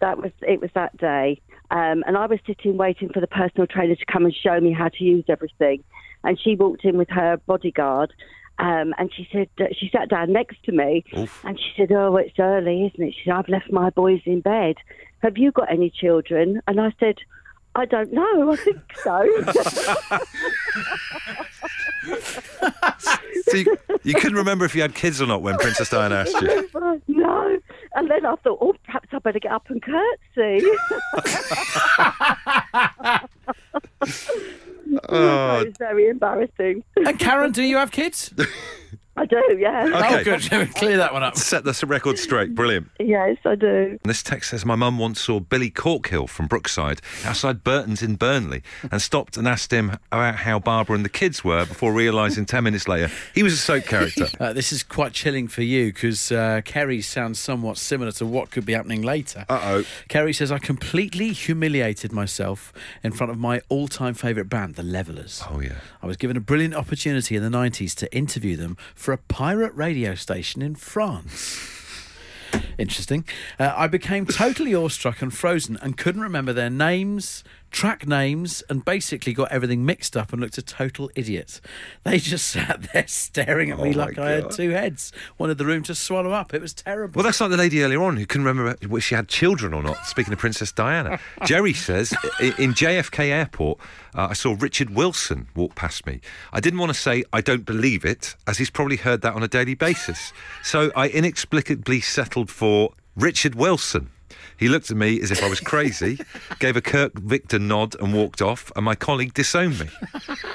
That 0.00 0.16
was 0.16 0.32
it. 0.40 0.62
Was 0.62 0.70
that 0.74 0.96
day? 0.96 1.42
Um, 1.70 2.02
and 2.06 2.16
I 2.16 2.24
was 2.24 2.38
sitting 2.46 2.78
waiting 2.78 3.10
for 3.12 3.20
the 3.20 3.26
personal 3.26 3.66
trainer 3.66 3.94
to 3.94 4.06
come 4.10 4.24
and 4.24 4.34
show 4.34 4.58
me 4.58 4.72
how 4.72 4.88
to 4.88 5.04
use 5.04 5.24
everything. 5.28 5.84
And 6.24 6.40
she 6.40 6.56
walked 6.56 6.86
in 6.86 6.96
with 6.96 7.10
her 7.10 7.36
bodyguard. 7.46 8.14
Um, 8.58 8.94
and 8.96 9.12
she 9.14 9.28
said 9.30 9.48
uh, 9.60 9.64
she 9.78 9.90
sat 9.90 10.08
down 10.08 10.32
next 10.32 10.62
to 10.64 10.72
me, 10.72 11.04
and 11.12 11.58
she 11.60 11.72
said, 11.76 11.92
"Oh, 11.92 12.16
it's 12.16 12.38
early, 12.40 12.86
isn't 12.86 13.06
it?" 13.06 13.12
She 13.14 13.24
said, 13.26 13.34
"I've 13.34 13.48
left 13.48 13.70
my 13.70 13.90
boys 13.90 14.20
in 14.24 14.40
bed. 14.40 14.76
Have 15.22 15.38
you 15.38 15.52
got 15.52 15.70
any 15.70 15.90
children?" 15.90 16.60
And 16.66 16.80
I 16.80 16.92
said, 17.00 17.16
"I 17.74 17.84
don't 17.84 18.12
know. 18.12 18.52
I 18.52 18.56
think 18.56 18.80
so." 19.02 19.26
So 23.50 23.56
you, 23.56 23.78
you 24.02 24.14
couldn't 24.14 24.36
remember 24.36 24.64
if 24.64 24.74
you 24.74 24.82
had 24.82 24.94
kids 24.94 25.20
or 25.22 25.26
not 25.26 25.42
when 25.42 25.56
Princess 25.56 25.90
Diana 25.90 26.16
asked 26.16 26.40
you. 26.40 26.68
no. 27.08 27.58
And 27.94 28.10
then 28.10 28.26
I 28.26 28.34
thought, 28.36 28.58
oh, 28.60 28.74
perhaps 28.84 29.08
I 29.12 29.18
better 29.18 29.38
get 29.38 29.52
up 29.52 29.68
and 29.70 29.82
curtsy. 29.82 30.66
Oh, 35.10 35.60
it 35.60 35.66
was 35.66 35.76
very 35.78 36.08
embarrassing. 36.08 36.82
And 36.96 37.18
Karen, 37.18 37.52
do 37.52 37.62
you 37.62 37.76
have 37.76 37.90
kids? 37.90 38.32
I 39.18 39.26
do, 39.26 39.42
yes. 39.58 39.88
Okay. 39.88 40.20
Oh, 40.20 40.24
good. 40.24 40.74
Clear 40.76 40.96
that 40.98 41.12
one 41.12 41.24
up. 41.24 41.36
set 41.36 41.64
the 41.64 41.74
record 41.86 42.18
straight. 42.18 42.54
Brilliant. 42.54 42.88
Yes, 43.00 43.36
I 43.44 43.56
do. 43.56 43.98
This 44.04 44.22
text 44.22 44.50
says 44.50 44.64
my 44.64 44.76
mum 44.76 44.98
once 44.98 45.20
saw 45.20 45.40
Billy 45.40 45.70
Corkhill 45.70 46.28
from 46.28 46.46
Brookside 46.46 47.00
outside 47.24 47.64
Burton's 47.64 48.00
in 48.00 48.14
Burnley 48.14 48.62
and 48.92 49.02
stopped 49.02 49.36
and 49.36 49.48
asked 49.48 49.72
him 49.72 49.98
about 50.12 50.36
how 50.36 50.60
Barbara 50.60 50.94
and 50.94 51.04
the 51.04 51.08
kids 51.08 51.42
were 51.42 51.66
before 51.66 51.92
realising 51.92 52.46
10 52.46 52.62
minutes 52.62 52.86
later 52.86 53.10
he 53.34 53.42
was 53.42 53.52
a 53.52 53.56
soap 53.56 53.84
character. 53.84 54.26
Uh, 54.38 54.52
this 54.52 54.72
is 54.72 54.82
quite 54.84 55.12
chilling 55.12 55.48
for 55.48 55.62
you 55.62 55.86
because 55.92 56.30
uh, 56.30 56.60
Kerry 56.64 57.00
sounds 57.00 57.40
somewhat 57.40 57.76
similar 57.76 58.12
to 58.12 58.24
what 58.26 58.50
could 58.50 58.64
be 58.64 58.72
happening 58.72 59.02
later. 59.02 59.44
Uh-oh. 59.48 59.84
Kerry 60.08 60.32
says, 60.32 60.52
I 60.52 60.58
completely 60.58 61.32
humiliated 61.32 62.12
myself 62.12 62.72
in 63.02 63.10
front 63.10 63.32
of 63.32 63.38
my 63.38 63.60
all 63.68 63.88
time 63.88 64.14
favourite 64.14 64.48
band, 64.48 64.76
The 64.76 64.84
Levellers. 64.84 65.42
Oh, 65.50 65.60
yeah. 65.60 65.78
I 66.02 66.06
was 66.06 66.16
given 66.16 66.36
a 66.36 66.40
brilliant 66.40 66.74
opportunity 66.74 67.34
in 67.34 67.42
the 67.42 67.48
90s 67.48 67.94
to 67.96 68.14
interview 68.14 68.56
them 68.56 68.76
for 69.08 69.14
a 69.14 69.16
pirate 69.16 69.74
radio 69.74 70.14
station 70.14 70.60
in 70.60 70.74
France. 70.74 71.66
Interesting. 72.76 73.24
Uh, 73.58 73.72
I 73.74 73.86
became 73.86 74.26
totally 74.26 74.74
awestruck 74.74 75.22
and 75.22 75.32
frozen 75.32 75.78
and 75.80 75.96
couldn't 75.96 76.20
remember 76.20 76.52
their 76.52 76.68
names, 76.68 77.42
track 77.70 78.06
names, 78.06 78.62
and 78.68 78.84
basically 78.84 79.32
got 79.32 79.50
everything 79.52 79.84
mixed 79.84 80.16
up 80.16 80.32
and 80.32 80.40
looked 80.40 80.58
a 80.58 80.62
total 80.62 81.10
idiot. 81.14 81.60
They 82.04 82.18
just 82.18 82.48
sat 82.48 82.88
there 82.92 83.06
staring 83.06 83.70
at 83.70 83.78
me 83.78 83.90
Oh 83.90 83.98
my 83.98 84.04
like 84.06 84.18
I 84.18 84.30
had 84.30 84.50
two 84.50 84.70
heads, 84.70 85.12
wanted 85.36 85.58
the 85.58 85.66
room 85.66 85.82
to 85.82 85.94
swallow 85.94 86.30
up. 86.30 86.54
It 86.54 86.62
was 86.62 86.72
terrible. 86.72 87.18
Well, 87.18 87.24
that's 87.24 87.40
like 87.40 87.50
the 87.50 87.56
lady 87.58 87.82
earlier 87.82 88.02
on 88.02 88.16
who 88.16 88.24
couldn't 88.24 88.46
remember 88.46 88.76
whether 88.86 89.00
she 89.00 89.14
had 89.14 89.28
children 89.28 89.74
or 89.74 89.82
not. 89.82 90.06
Speaking 90.06 90.32
of 90.32 90.38
Princess 90.38 90.72
Diana, 90.72 91.18
Jerry 91.44 91.74
says 91.74 92.12
in 92.40 92.72
JFK 92.72 93.26
Airport, 93.30 93.78
uh, 94.14 94.28
I 94.30 94.32
saw 94.32 94.56
Richard 94.58 94.90
Wilson 94.90 95.48
walk 95.54 95.74
past 95.74 96.06
me. 96.06 96.20
I 96.52 96.60
didn't 96.60 96.78
want 96.78 96.92
to 96.94 96.98
say 96.98 97.24
I 97.32 97.42
don't 97.42 97.66
believe 97.66 98.04
it, 98.06 98.36
as 98.46 98.56
he's 98.56 98.70
probably 98.70 98.96
heard 98.96 99.20
that 99.22 99.34
on 99.34 99.42
a 99.42 99.48
daily 99.48 99.74
basis. 99.74 100.32
So 100.62 100.90
I 100.96 101.08
inexplicably 101.08 102.00
settled 102.00 102.50
for 102.50 102.92
Richard 103.16 103.54
Wilson. 103.54 104.10
He 104.58 104.68
looked 104.68 104.90
at 104.90 104.96
me 104.96 105.20
as 105.20 105.30
if 105.30 105.42
I 105.42 105.48
was 105.48 105.60
crazy, 105.60 106.18
gave 106.58 106.76
a 106.76 106.80
Kirk 106.80 107.12
Victor 107.18 107.58
nod 107.58 107.94
and 108.00 108.12
walked 108.12 108.42
off, 108.42 108.70
and 108.76 108.84
my 108.84 108.94
colleague 108.94 109.34
disowned 109.34 109.78
me. 109.80 109.86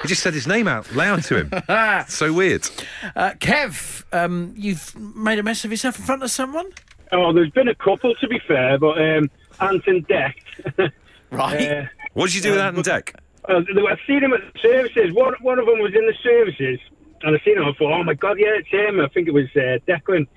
He 0.02 0.08
just 0.08 0.22
said 0.22 0.34
his 0.34 0.46
name 0.46 0.68
out 0.68 0.92
loud 0.94 1.22
to 1.24 1.44
him. 1.44 2.04
so 2.08 2.32
weird. 2.32 2.68
Uh, 3.16 3.32
Kev, 3.40 4.04
um, 4.12 4.52
you've 4.56 4.94
made 5.16 5.38
a 5.38 5.42
mess 5.42 5.64
of 5.64 5.70
yourself 5.70 5.98
in 5.98 6.04
front 6.04 6.22
of 6.22 6.30
someone? 6.30 6.70
Oh, 7.12 7.32
there's 7.32 7.50
been 7.50 7.68
a 7.68 7.74
couple 7.74 8.14
to 8.14 8.28
be 8.28 8.40
fair, 8.46 8.78
but 8.78 8.98
um, 9.00 9.30
Ant 9.60 9.86
and 9.86 10.06
Dec. 10.08 10.34
Right. 11.30 11.68
uh, 11.68 11.84
What 12.12 12.26
did 12.26 12.36
you 12.36 12.42
do 12.42 12.50
with 12.50 12.58
that 12.58 12.76
on 12.76 12.82
deck? 12.82 13.14
uh, 13.48 13.56
I've 13.56 13.98
seen 14.06 14.22
him 14.22 14.32
at 14.34 14.40
the 14.52 14.58
services. 14.60 15.12
One, 15.12 15.34
one 15.40 15.58
of 15.58 15.66
them 15.66 15.80
was 15.80 15.92
in 15.94 16.06
the 16.06 16.14
services, 16.22 16.78
and 17.22 17.34
I 17.36 17.40
seen 17.44 17.56
him. 17.58 17.64
I 17.64 17.72
thought, 17.72 17.92
oh 17.92 18.04
my 18.04 18.14
god, 18.14 18.38
yeah, 18.38 18.50
it's 18.56 18.68
him. 18.68 19.00
I 19.00 19.08
think 19.08 19.26
it 19.26 19.32
was 19.34 19.46
uh, 19.56 19.78
Declan. 19.88 20.28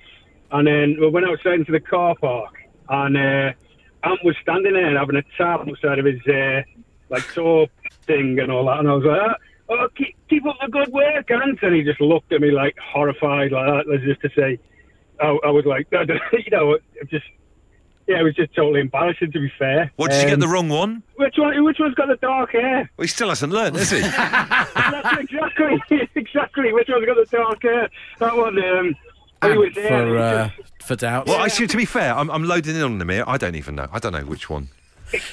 And 0.50 0.66
then 0.66 0.96
we 1.00 1.08
went 1.08 1.26
outside 1.26 1.54
into 1.54 1.70
the 1.72 1.78
car 1.78 2.16
park, 2.20 2.52
and 2.88 3.16
uh, 3.16 3.52
Ant 4.08 4.24
was 4.24 4.36
standing 4.42 4.72
there 4.74 4.96
having 4.98 5.16
a 5.16 5.22
tap 5.36 5.60
outside 5.68 5.98
of 5.98 6.04
his 6.04 6.20
uh, 6.26 6.62
like 7.10 7.26
tour 7.32 7.66
thing 8.06 8.38
and 8.38 8.50
all 8.50 8.66
that. 8.66 8.78
And 8.80 8.88
I 8.88 8.94
was 8.94 9.04
like, 9.04 9.20
oh, 9.68 9.76
oh 9.80 9.88
keep, 9.96 10.16
keep 10.28 10.46
up 10.46 10.56
the 10.60 10.68
good 10.70 10.88
work, 10.92 11.30
Ant. 11.30 11.58
And 11.62 11.74
he 11.74 11.82
just 11.82 12.00
looked 12.00 12.32
at 12.32 12.40
me 12.40 12.50
like 12.50 12.76
horrified, 12.78 13.52
like 13.52 13.66
that, 13.86 13.94
as 13.94 14.00
just 14.02 14.20
to 14.22 14.30
say, 14.36 14.58
I, 15.20 15.26
I 15.44 15.50
was 15.50 15.64
like, 15.66 15.86
you 15.92 16.50
know, 16.50 16.72
it 16.72 16.82
just. 17.10 17.24
Yeah, 18.06 18.20
it 18.20 18.22
was 18.22 18.34
just 18.36 18.54
totally 18.54 18.80
embarrassing. 18.80 19.32
To 19.32 19.38
be 19.38 19.52
fair, 19.58 19.92
What, 19.96 20.10
did 20.10 20.22
you 20.22 20.28
get 20.28 20.32
Um, 20.36 20.40
the 20.40 20.48
wrong 20.48 20.70
one? 20.70 21.02
Which 21.16 21.34
one? 21.36 21.62
Which 21.62 21.76
one's 21.78 21.94
got 21.94 22.08
the 22.08 22.16
dark 22.16 22.52
hair? 22.52 22.90
Well, 22.96 23.02
he 23.02 23.06
still 23.06 23.28
hasn't 23.28 23.52
learned, 23.52 23.76
has 23.76 23.90
he? 23.90 24.00
That's 24.00 25.18
exactly, 25.20 25.76
exactly. 26.14 26.72
Which 26.72 26.88
one's 26.88 27.04
got 27.04 27.16
the 27.16 27.26
dark 27.36 27.62
hair? 27.62 27.90
That 28.18 28.34
one. 28.34 28.58
Um, 28.64 28.94
he 29.42 29.70
for, 29.70 30.18
uh, 30.18 30.50
for 30.82 30.96
doubt. 30.96 31.26
Well, 31.26 31.40
I 31.40 31.48
see. 31.48 31.66
To 31.66 31.76
be 31.76 31.84
fair, 31.84 32.14
I'm, 32.14 32.30
I'm 32.30 32.44
loading 32.44 32.76
in 32.76 32.82
on 32.82 32.98
them 32.98 33.08
here. 33.08 33.24
I 33.26 33.36
don't 33.36 33.54
even 33.54 33.74
know. 33.74 33.88
I 33.92 33.98
don't 33.98 34.12
know 34.12 34.24
which 34.24 34.50
one. 34.50 34.68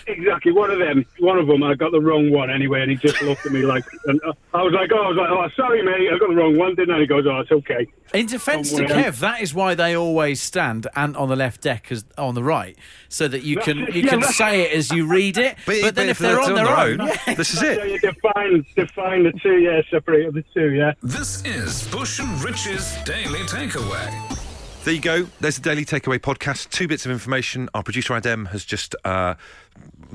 Exactly 0.07 0.51
one 0.51 0.71
of 0.71 0.79
them. 0.79 1.05
One 1.19 1.38
of 1.38 1.47
them. 1.47 1.63
I 1.63 1.75
got 1.75 1.91
the 1.91 2.01
wrong 2.01 2.31
one 2.31 2.49
anyway, 2.49 2.81
and 2.81 2.91
he 2.91 2.97
just 2.97 3.21
looked 3.21 3.45
at 3.45 3.51
me 3.51 3.61
like, 3.63 3.83
and 4.05 4.19
uh, 4.25 4.33
I 4.53 4.61
was 4.63 4.73
like, 4.73 4.89
oh, 4.93 5.03
I 5.03 5.07
was 5.09 5.17
like, 5.17 5.29
oh, 5.29 5.49
sorry, 5.55 5.81
mate, 5.83 6.09
I 6.13 6.17
got 6.17 6.29
the 6.29 6.35
wrong 6.35 6.57
one, 6.57 6.75
didn't 6.75 6.95
I? 6.95 6.99
He 7.01 7.05
goes, 7.07 7.25
oh, 7.27 7.39
it's 7.39 7.51
okay. 7.51 7.88
In 8.13 8.27
defence 8.27 8.71
to 8.73 8.83
Kev, 8.85 9.19
that 9.19 9.41
is 9.41 9.53
why 9.53 9.75
they 9.75 9.95
always 9.95 10.41
stand 10.41 10.88
and 10.95 11.17
on 11.17 11.27
the 11.29 11.35
left 11.35 11.61
deck 11.61 11.91
as 11.91 12.05
on 12.17 12.35
the 12.35 12.43
right, 12.43 12.77
so 13.09 13.27
that 13.27 13.43
you 13.43 13.57
can 13.57 13.77
you 13.79 13.85
Yeah, 14.03 14.09
can 14.09 14.19
that's- 14.19 14.35
say 14.38 14.61
it 14.61 14.71
as 14.77 14.91
you 14.91 15.07
read 15.07 15.38
it. 15.38 15.57
But, 15.65 15.95
then 15.95 16.09
if 16.09 16.19
they're 16.19 16.39
on 16.39 16.53
their 16.53 16.67
own, 16.67 16.97
this 17.35 17.53
is 17.53 17.59
So 17.59 17.65
it. 17.67 17.91
you 17.91 17.99
define, 17.99 18.65
define 18.75 19.23
the 19.23 19.33
two, 19.41 19.57
yeah, 19.57 19.81
separate 19.89 20.33
the 20.33 20.43
two, 20.53 20.71
yeah. 20.73 20.93
This 21.01 21.43
is 21.45 21.88
Bush 21.89 22.19
and 22.19 22.41
Rich's 22.43 22.95
Daily 23.03 23.39
Takeaway. 23.41 24.41
There 24.83 24.93
you 24.93 25.01
go. 25.01 25.27
There's 25.39 25.55
the 25.55 25.63
Daily 25.67 25.83
Takeaway 25.83 26.19
podcast. 26.19 26.69
Two 26.69 26.88
bits 26.88 27.05
of 27.07 27.11
information. 27.11 27.69
Our 27.73 27.81
producer 27.81 28.13
Adem 28.13 28.49
has 28.49 28.63
just 28.63 28.95
uh, 29.03 29.33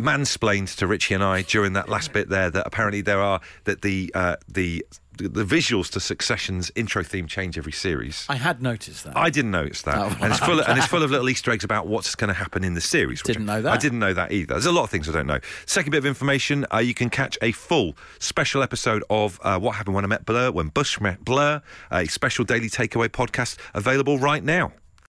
mansplained 0.00 0.76
to 0.76 0.86
Richie 0.86 1.14
and 1.14 1.22
I 1.24 1.42
during 1.42 1.72
that 1.74 1.88
last 1.88 2.12
bit 2.12 2.28
there 2.28 2.50
that 2.50 2.66
apparently 2.66 3.00
there 3.00 3.20
are 3.20 3.40
that 3.64 3.82
the 3.82 4.10
uh, 4.14 4.36
the 4.48 4.84
the 5.16 5.44
visuals 5.44 5.90
to 5.90 6.00
Succession's 6.00 6.72
intro 6.74 7.02
theme 7.04 7.26
change 7.26 7.58
every 7.58 7.72
series. 7.72 8.24
I 8.30 8.36
had 8.36 8.62
noticed 8.62 9.04
that. 9.04 9.14
I 9.18 9.28
didn't 9.28 9.50
notice 9.50 9.82
that, 9.82 9.98
Oh, 9.98 10.16
and 10.22 10.32
it's 10.32 10.38
full 10.40 10.58
of, 10.60 10.66
and 10.66 10.78
it's 10.78 10.86
full 10.86 11.02
of 11.02 11.10
little 11.14 11.28
Easter 11.28 11.50
eggs 11.50 11.62
about 11.62 11.86
what's 11.86 12.14
going 12.14 12.28
to 12.28 12.34
happen 12.34 12.64
in 12.64 12.72
the 12.72 12.80
series. 12.80 13.20
Didn't 13.20 13.44
know 13.44 13.60
that. 13.60 13.70
I 13.70 13.76
didn't 13.76 13.98
know 13.98 14.14
that 14.14 14.32
either. 14.32 14.54
There's 14.54 14.64
a 14.64 14.72
lot 14.72 14.84
of 14.84 14.90
things 14.90 15.10
I 15.10 15.12
don't 15.12 15.26
know. 15.26 15.40
Second 15.66 15.90
bit 15.90 15.98
of 15.98 16.06
information: 16.06 16.64
uh, 16.72 16.78
you 16.78 16.94
can 16.94 17.10
catch 17.10 17.36
a 17.42 17.52
full 17.52 17.98
special 18.18 18.62
episode 18.62 19.04
of 19.10 19.38
uh, 19.42 19.58
What 19.58 19.74
Happened 19.76 19.94
When 19.94 20.04
I 20.04 20.08
Met 20.08 20.24
Blur, 20.24 20.50
when 20.52 20.68
Bush 20.68 20.98
met 21.00 21.22
Blur, 21.22 21.60
a 21.90 22.06
special 22.06 22.46
daily 22.46 22.70
takeaway 22.70 23.08
podcast 23.10 23.58
available 23.74 24.18
right 24.18 24.42
now. 24.42 24.72